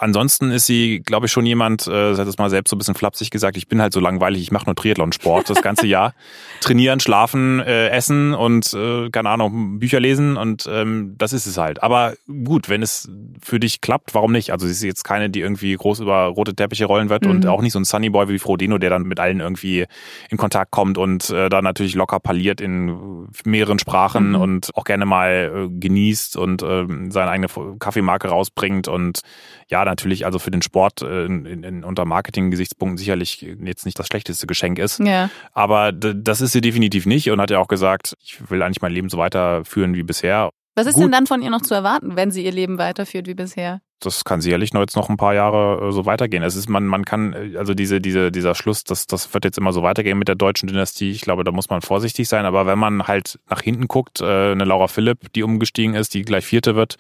ansonsten 0.01 0.51
ist 0.51 0.67
sie, 0.67 1.01
glaube 1.01 1.27
ich, 1.27 1.33
schon 1.33 1.47
jemand, 1.47 1.87
äh, 1.87 2.15
sie 2.15 2.21
hat 2.21 2.27
es 2.27 2.39
mal 2.39 2.51
selbst 2.51 2.71
so 2.71 2.77
ein 2.77 2.79
bisschen 2.79 2.95
flapsig 2.95 3.31
gesagt, 3.31 3.57
ich 3.57 3.69
bin 3.69 3.81
halt 3.81 3.93
so 3.93 4.01
langweilig, 4.01 4.43
ich 4.43 4.51
mache 4.51 4.67
nur 4.67 4.75
Triathlon-Sport 4.75 5.51
das 5.51 5.63
ganze 5.63 5.87
Jahr. 5.87 6.15
Trainieren, 6.61 7.01
schlafen, 7.01 7.61
äh, 7.61 7.89
essen 7.89 8.35
und, 8.35 8.73
äh, 8.73 9.11
keine 9.11 9.29
Ahnung, 9.29 9.79
Bücher 9.79 10.01
lesen 10.01 10.37
und 10.37 10.69
ähm, 10.71 11.15
das 11.19 11.33
ist 11.33 11.47
es 11.47 11.59
halt. 11.59 11.83
Aber 11.83 12.15
gut, 12.27 12.69
wenn 12.69 12.83
es 12.83 13.11
für 13.43 13.61
dich 13.61 13.81
klappt, 13.81 14.15
warum 14.15 14.33
nicht? 14.33 14.53
Also 14.53 14.67
sie 14.67 14.73
ist 14.73 14.83
jetzt 14.83 15.05
keine, 15.05 15.31
die 15.31 15.41
irgendwie 15.41 15.75
groß 15.75 16.01
über 16.01 16.25
rote 16.25 16.55
Teppiche 16.55 16.87
rollen 16.87 17.11
wird 17.11 17.25
mhm. 17.25 17.31
und 17.31 17.47
auch 17.47 17.61
nicht 17.61 17.73
so 17.73 17.79
ein 17.79 17.85
Sunnyboy 17.85 18.29
wie 18.29 18.39
Frodeno, 18.39 18.79
der 18.79 18.91
dann 18.91 19.03
mit 19.03 19.21
allen 19.21 19.41
irgendwie 19.41 19.87
in 20.31 20.39
Kontakt 20.39 20.71
kommt 20.71 20.99
und 20.99 21.31
äh, 21.31 21.49
dann 21.49 21.65
natürlich 21.65 21.95
locker 21.95 22.21
parliert 22.21 22.61
in 22.61 23.27
mehreren 23.45 23.79
Sprachen 23.79 24.31
mhm. 24.31 24.41
und 24.41 24.71
auch 24.75 24.85
gerne 24.85 25.05
mal 25.05 25.53
äh, 25.55 25.69
genießt 25.69 26.37
und 26.37 26.63
äh, 26.63 26.87
seine 27.11 27.31
eigene 27.31 27.49
Kaffeemarke 27.79 28.29
rausbringt 28.29 28.89
und 28.89 29.21
ja, 29.71 29.85
natürlich 29.85 30.27
also 30.27 30.39
für 30.39 30.51
den 30.51 30.63
Sport 30.63 31.03
äh, 31.03 31.25
in, 31.25 31.47
in, 31.47 31.85
unter 31.85 32.05
Marketing-Gesichtspunkten 32.05 32.99
sicherlich 32.99 33.41
jetzt 33.41 33.87
nicht 33.87 33.99
das 33.99 34.07
schlechteste 34.09 34.47
Geschenk 34.47 34.79
ist. 34.79 34.99
Ja. 34.99 35.31
Aber 35.53 35.93
das 35.93 36.41
ist 36.41 36.53
sie 36.53 36.61
definitiv 36.61 37.07
nicht 37.07 37.31
und 37.31 37.41
hat 37.41 37.51
ja 37.51 37.59
auch 37.59 37.69
gesagt, 37.69 38.15
ich 38.21 38.51
will 38.51 38.63
eigentlich 38.63 38.83
mein 38.83 38.93
Leben 38.93 39.09
so 39.09 39.19
weiterführen 39.19 39.95
wie 39.95 40.03
bisher. 40.03 40.51
Was 40.75 40.87
ist 40.87 40.95
Gut. 40.95 41.05
denn 41.05 41.13
dann 41.13 41.27
von 41.27 41.43
ihr 41.43 41.51
noch 41.51 41.63
zu 41.63 41.75
erwarten, 41.75 42.17
wenn 42.17 42.31
sie 42.31 42.45
ihr 42.45 42.53
Leben 42.53 42.79
weiterführt 42.79 43.27
wie 43.27 43.35
bisher? 43.35 43.81
Das 44.01 44.25
kann 44.25 44.41
sicherlich 44.41 44.73
noch 44.73 44.81
jetzt 44.81 44.97
noch 44.97 45.09
ein 45.09 45.17
paar 45.17 45.35
Jahre 45.35 45.89
äh, 45.89 45.93
so 45.93 46.07
weitergehen. 46.07 46.43
Es 46.43 46.57
ist, 46.57 46.69
man, 46.69 46.87
man 46.87 47.05
kann, 47.05 47.33
äh, 47.33 47.57
also 47.57 47.75
diese, 47.75 48.01
diese, 48.01 48.33
dieser 48.33 48.55
Schluss, 48.55 48.85
das, 48.85 49.07
das 49.07 49.33
wird 49.33 49.45
jetzt 49.45 49.59
immer 49.59 49.73
so 49.73 49.83
weitergehen 49.83 50.19
mit 50.19 50.29
der 50.29 50.35
deutschen 50.35 50.67
Dynastie. 50.67 51.11
Ich 51.11 51.21
glaube, 51.21 51.45
da 51.45 51.53
muss 51.53 51.71
man 51.71 51.83
vorsichtig 51.83 52.29
sein. 52.29 52.45
Aber 52.45 52.67
wenn 52.67 52.79
man 52.79 53.07
halt 53.07 53.39
nach 53.49 53.61
hinten 53.61 53.89
guckt, 53.89 54.23
eine 54.23 54.65
Laura 54.65 54.89
Philipp, 54.89 55.33
die 55.33 55.43
umgestiegen 55.43 55.95
ist, 55.95 56.15
die 56.15 56.23
gleich 56.23 56.45
Vierte 56.45 56.75
wird, 56.75 56.97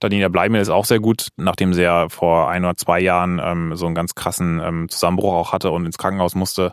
Daniela 0.00 0.28
Bleimel 0.28 0.60
ist 0.60 0.68
auch 0.68 0.84
sehr 0.84 1.00
gut, 1.00 1.28
nachdem 1.36 1.74
sie 1.74 1.82
ja 1.82 2.08
vor 2.08 2.48
ein 2.50 2.64
oder 2.64 2.76
zwei 2.76 3.00
Jahren 3.00 3.40
ähm, 3.42 3.76
so 3.76 3.86
einen 3.86 3.94
ganz 3.94 4.14
krassen 4.14 4.60
ähm, 4.62 4.88
Zusammenbruch 4.88 5.34
auch 5.34 5.52
hatte 5.52 5.70
und 5.70 5.86
ins 5.86 5.98
Krankenhaus 5.98 6.34
musste. 6.34 6.72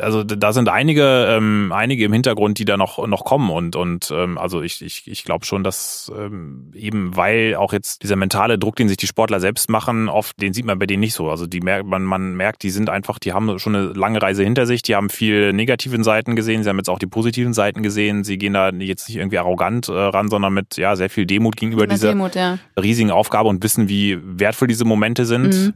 Also 0.00 0.24
da 0.24 0.52
sind 0.52 0.68
einige, 0.68 1.26
ähm, 1.28 1.72
einige 1.74 2.04
im 2.04 2.12
Hintergrund, 2.12 2.58
die 2.58 2.64
da 2.64 2.76
noch, 2.76 3.06
noch 3.06 3.24
kommen 3.24 3.50
und, 3.50 3.76
und 3.76 4.10
ähm, 4.10 4.38
also 4.38 4.62
ich, 4.62 4.82
ich, 4.82 5.06
ich 5.06 5.24
glaube 5.24 5.44
schon, 5.44 5.64
dass 5.64 6.10
ähm, 6.16 6.70
eben 6.74 7.16
weil 7.16 7.54
auch 7.56 7.72
jetzt 7.72 8.02
dieser 8.02 8.16
mentale 8.16 8.58
Druck, 8.58 8.76
den 8.76 8.88
sich 8.88 8.96
die 8.96 9.06
Sportler 9.06 9.40
selbst 9.40 9.70
machen, 9.70 10.08
oft, 10.08 10.40
den 10.40 10.52
sieht 10.52 10.64
man 10.64 10.78
bei 10.78 10.86
denen 10.86 11.00
nicht 11.00 11.14
so. 11.14 11.30
Also 11.30 11.46
die 11.46 11.60
merkt, 11.60 11.86
man, 11.86 12.02
man 12.02 12.34
merkt, 12.34 12.62
die 12.62 12.70
sind 12.70 12.90
einfach, 12.90 13.18
die 13.18 13.32
haben 13.32 13.58
schon 13.58 13.74
eine 13.74 13.86
lange 13.92 14.20
Reise 14.20 14.42
hinter 14.42 14.66
sich, 14.66 14.82
die 14.82 14.94
haben 14.94 15.10
viel 15.10 15.52
negativen 15.52 16.04
Seiten 16.04 16.36
gesehen, 16.36 16.62
sie 16.62 16.68
haben 16.68 16.78
jetzt 16.78 16.90
auch 16.90 16.98
die 16.98 17.06
positiven 17.06 17.52
Seiten 17.52 17.82
gesehen, 17.82 18.24
sie 18.24 18.38
gehen 18.38 18.54
da 18.54 18.70
jetzt 18.70 19.08
nicht 19.08 19.18
irgendwie 19.18 19.38
arrogant 19.38 19.88
äh, 19.88 19.92
ran, 19.92 20.28
sondern 20.28 20.52
mit 20.52 20.76
ja 20.76 20.96
sehr 20.96 21.10
viel 21.10 21.26
Demut 21.26 21.56
gegenüber 21.56 21.86
dieser 21.86 22.08
Demut, 22.08 22.34
ja. 22.34 22.58
riesigen 22.80 23.10
Aufgabe 23.10 23.48
und 23.48 23.62
wissen, 23.62 23.88
wie 23.88 24.18
wertvoll 24.22 24.68
diese 24.68 24.84
Momente 24.84 25.26
sind. 25.26 25.54
Mhm 25.54 25.74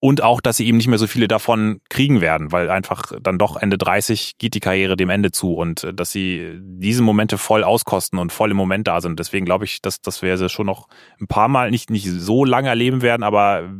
und 0.00 0.22
auch, 0.22 0.40
dass 0.40 0.56
sie 0.56 0.66
eben 0.66 0.78
nicht 0.78 0.88
mehr 0.88 0.98
so 0.98 1.06
viele 1.06 1.28
davon 1.28 1.80
kriegen 1.90 2.22
werden, 2.22 2.52
weil 2.52 2.70
einfach 2.70 3.12
dann 3.22 3.38
doch 3.38 3.56
Ende 3.56 3.76
30 3.76 4.38
geht 4.38 4.54
die 4.54 4.60
Karriere 4.60 4.96
dem 4.96 5.10
Ende 5.10 5.30
zu 5.30 5.54
und 5.54 5.84
äh, 5.84 5.94
dass 5.94 6.10
sie 6.10 6.58
diese 6.58 7.02
Momente 7.02 7.38
voll 7.38 7.62
auskosten 7.62 8.18
und 8.18 8.32
voll 8.32 8.50
im 8.50 8.56
Moment 8.56 8.88
da 8.88 9.00
sind. 9.00 9.20
Deswegen 9.20 9.44
glaube 9.44 9.66
ich, 9.66 9.82
dass, 9.82 10.00
dass 10.00 10.22
wir 10.22 10.36
sie 10.38 10.48
schon 10.48 10.66
noch 10.66 10.88
ein 11.20 11.26
paar 11.26 11.48
Mal 11.48 11.70
nicht, 11.70 11.90
nicht 11.90 12.08
so 12.10 12.44
lange 12.44 12.70
erleben 12.70 13.02
werden, 13.02 13.22
aber 13.22 13.70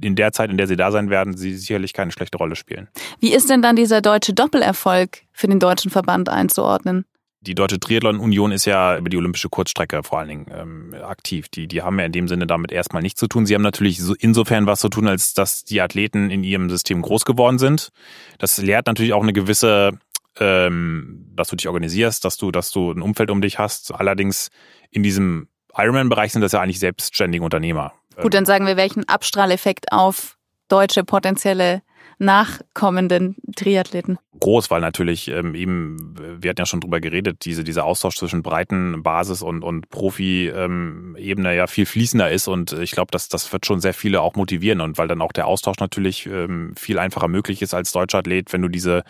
in 0.00 0.14
der 0.14 0.32
Zeit, 0.32 0.50
in 0.50 0.56
der 0.56 0.66
sie 0.66 0.76
da 0.76 0.90
sein 0.90 1.10
werden, 1.10 1.36
sie 1.36 1.54
sicherlich 1.54 1.92
keine 1.92 2.12
schlechte 2.12 2.38
Rolle 2.38 2.56
spielen. 2.56 2.88
Wie 3.20 3.32
ist 3.32 3.50
denn 3.50 3.62
dann 3.62 3.76
dieser 3.76 4.00
deutsche 4.00 4.34
Doppelerfolg 4.34 5.22
für 5.32 5.46
den 5.46 5.58
deutschen 5.58 5.90
Verband 5.90 6.28
einzuordnen? 6.28 7.04
Die 7.46 7.54
Deutsche 7.54 7.78
Triathlon-Union 7.78 8.52
ist 8.52 8.64
ja 8.64 8.98
über 8.98 9.08
die 9.08 9.16
olympische 9.16 9.48
Kurzstrecke 9.48 10.02
vor 10.02 10.18
allen 10.18 10.28
Dingen 10.28 10.46
ähm, 10.52 10.94
aktiv. 11.02 11.48
Die, 11.48 11.68
die 11.68 11.82
haben 11.82 11.98
ja 11.98 12.06
in 12.06 12.12
dem 12.12 12.28
Sinne 12.28 12.46
damit 12.46 12.72
erstmal 12.72 13.02
nichts 13.02 13.20
zu 13.20 13.28
tun. 13.28 13.46
Sie 13.46 13.54
haben 13.54 13.62
natürlich 13.62 13.98
so 13.98 14.14
insofern 14.18 14.66
was 14.66 14.80
zu 14.80 14.88
tun, 14.88 15.06
als 15.06 15.34
dass 15.34 15.64
die 15.64 15.80
Athleten 15.80 16.30
in 16.30 16.42
ihrem 16.42 16.68
System 16.68 17.02
groß 17.02 17.24
geworden 17.24 17.58
sind. 17.58 17.90
Das 18.38 18.58
lehrt 18.58 18.86
natürlich 18.86 19.12
auch 19.12 19.22
eine 19.22 19.32
gewisse, 19.32 19.98
ähm, 20.38 21.26
dass 21.34 21.48
du 21.48 21.56
dich 21.56 21.68
organisierst, 21.68 22.24
dass 22.24 22.36
du, 22.36 22.50
dass 22.50 22.70
du 22.72 22.90
ein 22.90 23.02
Umfeld 23.02 23.30
um 23.30 23.40
dich 23.40 23.58
hast. 23.58 23.94
Allerdings 23.94 24.50
in 24.90 25.02
diesem 25.02 25.48
Ironman-Bereich 25.76 26.32
sind 26.32 26.42
das 26.42 26.52
ja 26.52 26.60
eigentlich 26.60 26.80
selbstständige 26.80 27.44
Unternehmer. 27.44 27.92
Gut, 28.20 28.34
dann 28.34 28.46
sagen 28.46 28.66
wir, 28.66 28.76
welchen 28.76 29.06
Abstrahleffekt 29.08 29.92
auf 29.92 30.36
deutsche 30.68 31.04
potenzielle 31.04 31.82
nachkommenden 32.18 33.36
Triathleten? 33.56 34.18
Groß, 34.40 34.70
weil 34.70 34.80
natürlich 34.80 35.28
ähm, 35.28 35.54
eben, 35.54 36.14
wir 36.40 36.50
hatten 36.50 36.60
ja 36.60 36.66
schon 36.66 36.80
drüber 36.80 37.00
geredet, 37.00 37.44
diese, 37.44 37.64
dieser 37.64 37.84
Austausch 37.84 38.16
zwischen 38.16 38.42
Breiten, 38.42 39.02
Basis 39.02 39.42
und, 39.42 39.62
und 39.62 39.88
Profi-Ebene 39.90 41.50
ähm, 41.50 41.56
ja 41.56 41.66
viel 41.66 41.86
fließender 41.86 42.30
ist 42.30 42.48
und 42.48 42.72
ich 42.72 42.90
glaube, 42.90 43.10
dass 43.10 43.28
das 43.28 43.52
wird 43.52 43.66
schon 43.66 43.80
sehr 43.80 43.94
viele 43.94 44.20
auch 44.20 44.34
motivieren 44.34 44.80
und 44.80 44.98
weil 44.98 45.08
dann 45.08 45.22
auch 45.22 45.32
der 45.32 45.46
Austausch 45.46 45.78
natürlich 45.78 46.26
ähm, 46.26 46.74
viel 46.76 46.98
einfacher 46.98 47.28
möglich 47.28 47.62
ist 47.62 47.74
als 47.74 47.92
deutscher 47.92 48.18
Athlet, 48.18 48.52
wenn 48.52 48.62
du 48.62 48.68
diese, 48.68 49.04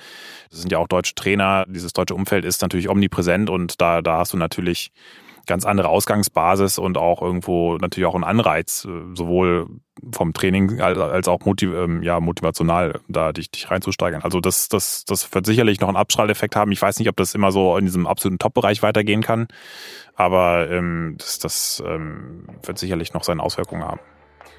das 0.51 0.61
sind 0.61 0.73
ja 0.73 0.79
auch 0.79 0.88
deutsche 0.88 1.14
Trainer, 1.14 1.64
dieses 1.69 1.92
deutsche 1.92 2.14
Umfeld 2.14 2.45
ist 2.45 2.62
natürlich 2.62 2.88
omnipräsent 2.88 3.51
und 3.51 3.81
da, 3.81 4.03
da 4.03 4.19
hast 4.19 4.33
du 4.33 4.37
natürlich 4.37 4.92
ganz 5.46 5.64
andere 5.64 5.88
Ausgangsbasis 5.88 6.78
und 6.78 6.98
auch 6.98 7.22
irgendwo 7.22 7.76
natürlich 7.76 8.06
auch 8.06 8.14
ein 8.14 8.24
Anreiz, 8.24 8.85
äh, 8.85 9.14
sowohl 9.14 9.66
vom 10.12 10.32
Training 10.35 10.80
als 10.80 11.26
auch 11.28 11.44
motiv 11.44 11.72
ähm, 11.72 12.02
ja, 12.02 12.20
motivational 12.20 13.00
da 13.09 13.32
dich, 13.32 13.50
dich 13.50 13.70
reinzusteigern. 13.70 14.22
Also 14.22 14.40
das, 14.40 14.68
das, 14.68 15.04
das 15.04 15.32
wird 15.35 15.46
sicherlich 15.46 15.80
noch 15.80 15.88
einen 15.88 15.96
Abstrahleffekt 15.96 16.54
haben. 16.54 16.72
Ich 16.72 16.82
weiß 16.82 16.98
nicht, 16.98 17.09
ob 17.09 17.16
das 17.16 17.35
immer 17.35 17.50
so 17.50 17.76
in 17.76 17.87
diesem 17.87 18.06
absoluten 18.06 18.38
Top-Bereich 18.38 18.82
weitergehen 18.82 19.22
kann, 19.22 19.48
aber 20.14 20.70
ähm, 20.70 21.14
das, 21.18 21.38
das 21.38 21.82
ähm, 21.87 22.46
wird 22.62 22.78
sicherlich 22.78 23.14
noch 23.14 23.24
seine 23.24 23.42
Auswirkungen 23.42 23.85
haben. 23.85 24.00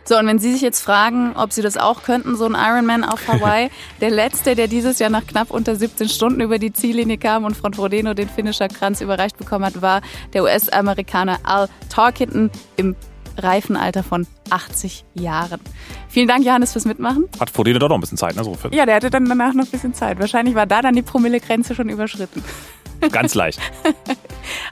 So, 0.03 0.17
und 0.17 0.25
wenn 0.25 0.39
Sie 0.39 0.53
sich 0.53 0.61
jetzt 0.61 0.81
fragen, 0.81 1.33
ob 1.35 1.51
Sie 1.51 1.61
das 1.61 1.75
auch 1.75 2.03
könnten, 2.03 2.37
so 2.37 2.45
ein 2.45 2.55
Ironman 2.55 3.03
auf 3.03 3.27
Hawaii, 3.27 3.69
der 4.01 4.09
letzte, 4.09 4.55
der 4.55 4.67
dieses 4.67 4.99
Jahr 4.99 5.09
nach 5.09 5.27
knapp 5.27 5.51
unter 5.51 5.75
17 5.75 6.07
Stunden 6.07 6.39
über 6.39 6.59
die 6.59 6.71
Ziellinie 6.71 7.17
kam 7.17 7.43
und 7.43 7.57
von 7.57 7.73
Frodeno 7.73 8.13
den 8.13 8.29
Finisher-Kranz 8.29 9.01
überreicht 9.01 9.37
bekommen 9.37 9.65
hat, 9.65 9.81
war 9.81 10.01
der 10.31 10.43
US-Amerikaner 10.43 11.39
Al 11.43 11.67
Tarkington 11.89 12.51
im 12.77 12.95
Reifenalter 13.37 14.03
von 14.03 14.27
80 14.49 15.05
Jahren. 15.13 15.59
Vielen 16.09 16.27
Dank, 16.27 16.45
Johannes, 16.45 16.73
fürs 16.73 16.85
Mitmachen. 16.85 17.25
Hat 17.39 17.49
Frodeno 17.49 17.79
doch 17.79 17.89
noch 17.89 17.97
ein 17.97 18.01
bisschen 18.01 18.17
Zeit, 18.17 18.35
ne? 18.35 18.43
So 18.43 18.57
ja, 18.71 18.85
der 18.85 18.95
hatte 18.95 19.09
dann 19.09 19.25
danach 19.25 19.53
noch 19.53 19.65
ein 19.65 19.71
bisschen 19.71 19.93
Zeit. 19.93 20.19
Wahrscheinlich 20.19 20.55
war 20.55 20.65
da 20.65 20.81
dann 20.81 20.95
die 20.95 21.01
Promillegrenze 21.01 21.75
schon 21.75 21.89
überschritten. 21.89 22.43
Ganz 23.11 23.35
leicht. 23.35 23.59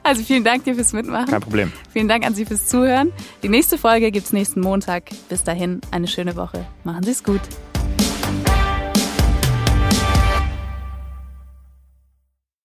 Also 0.02 0.22
vielen 0.22 0.44
Dank 0.44 0.64
dir 0.64 0.74
fürs 0.74 0.92
Mitmachen. 0.92 1.26
Kein 1.26 1.40
Problem. 1.40 1.72
Vielen 1.92 2.08
Dank 2.08 2.24
an 2.24 2.34
Sie 2.34 2.46
fürs 2.46 2.66
Zuhören. 2.66 3.12
Die 3.42 3.48
nächste 3.48 3.76
Folge 3.76 4.10
gibt 4.10 4.26
es 4.26 4.32
nächsten 4.32 4.60
Montag. 4.60 5.10
Bis 5.28 5.42
dahin 5.44 5.80
eine 5.90 6.06
schöne 6.06 6.36
Woche. 6.36 6.64
Machen 6.84 7.02
Sie 7.02 7.10
es 7.10 7.22
gut. 7.24 7.40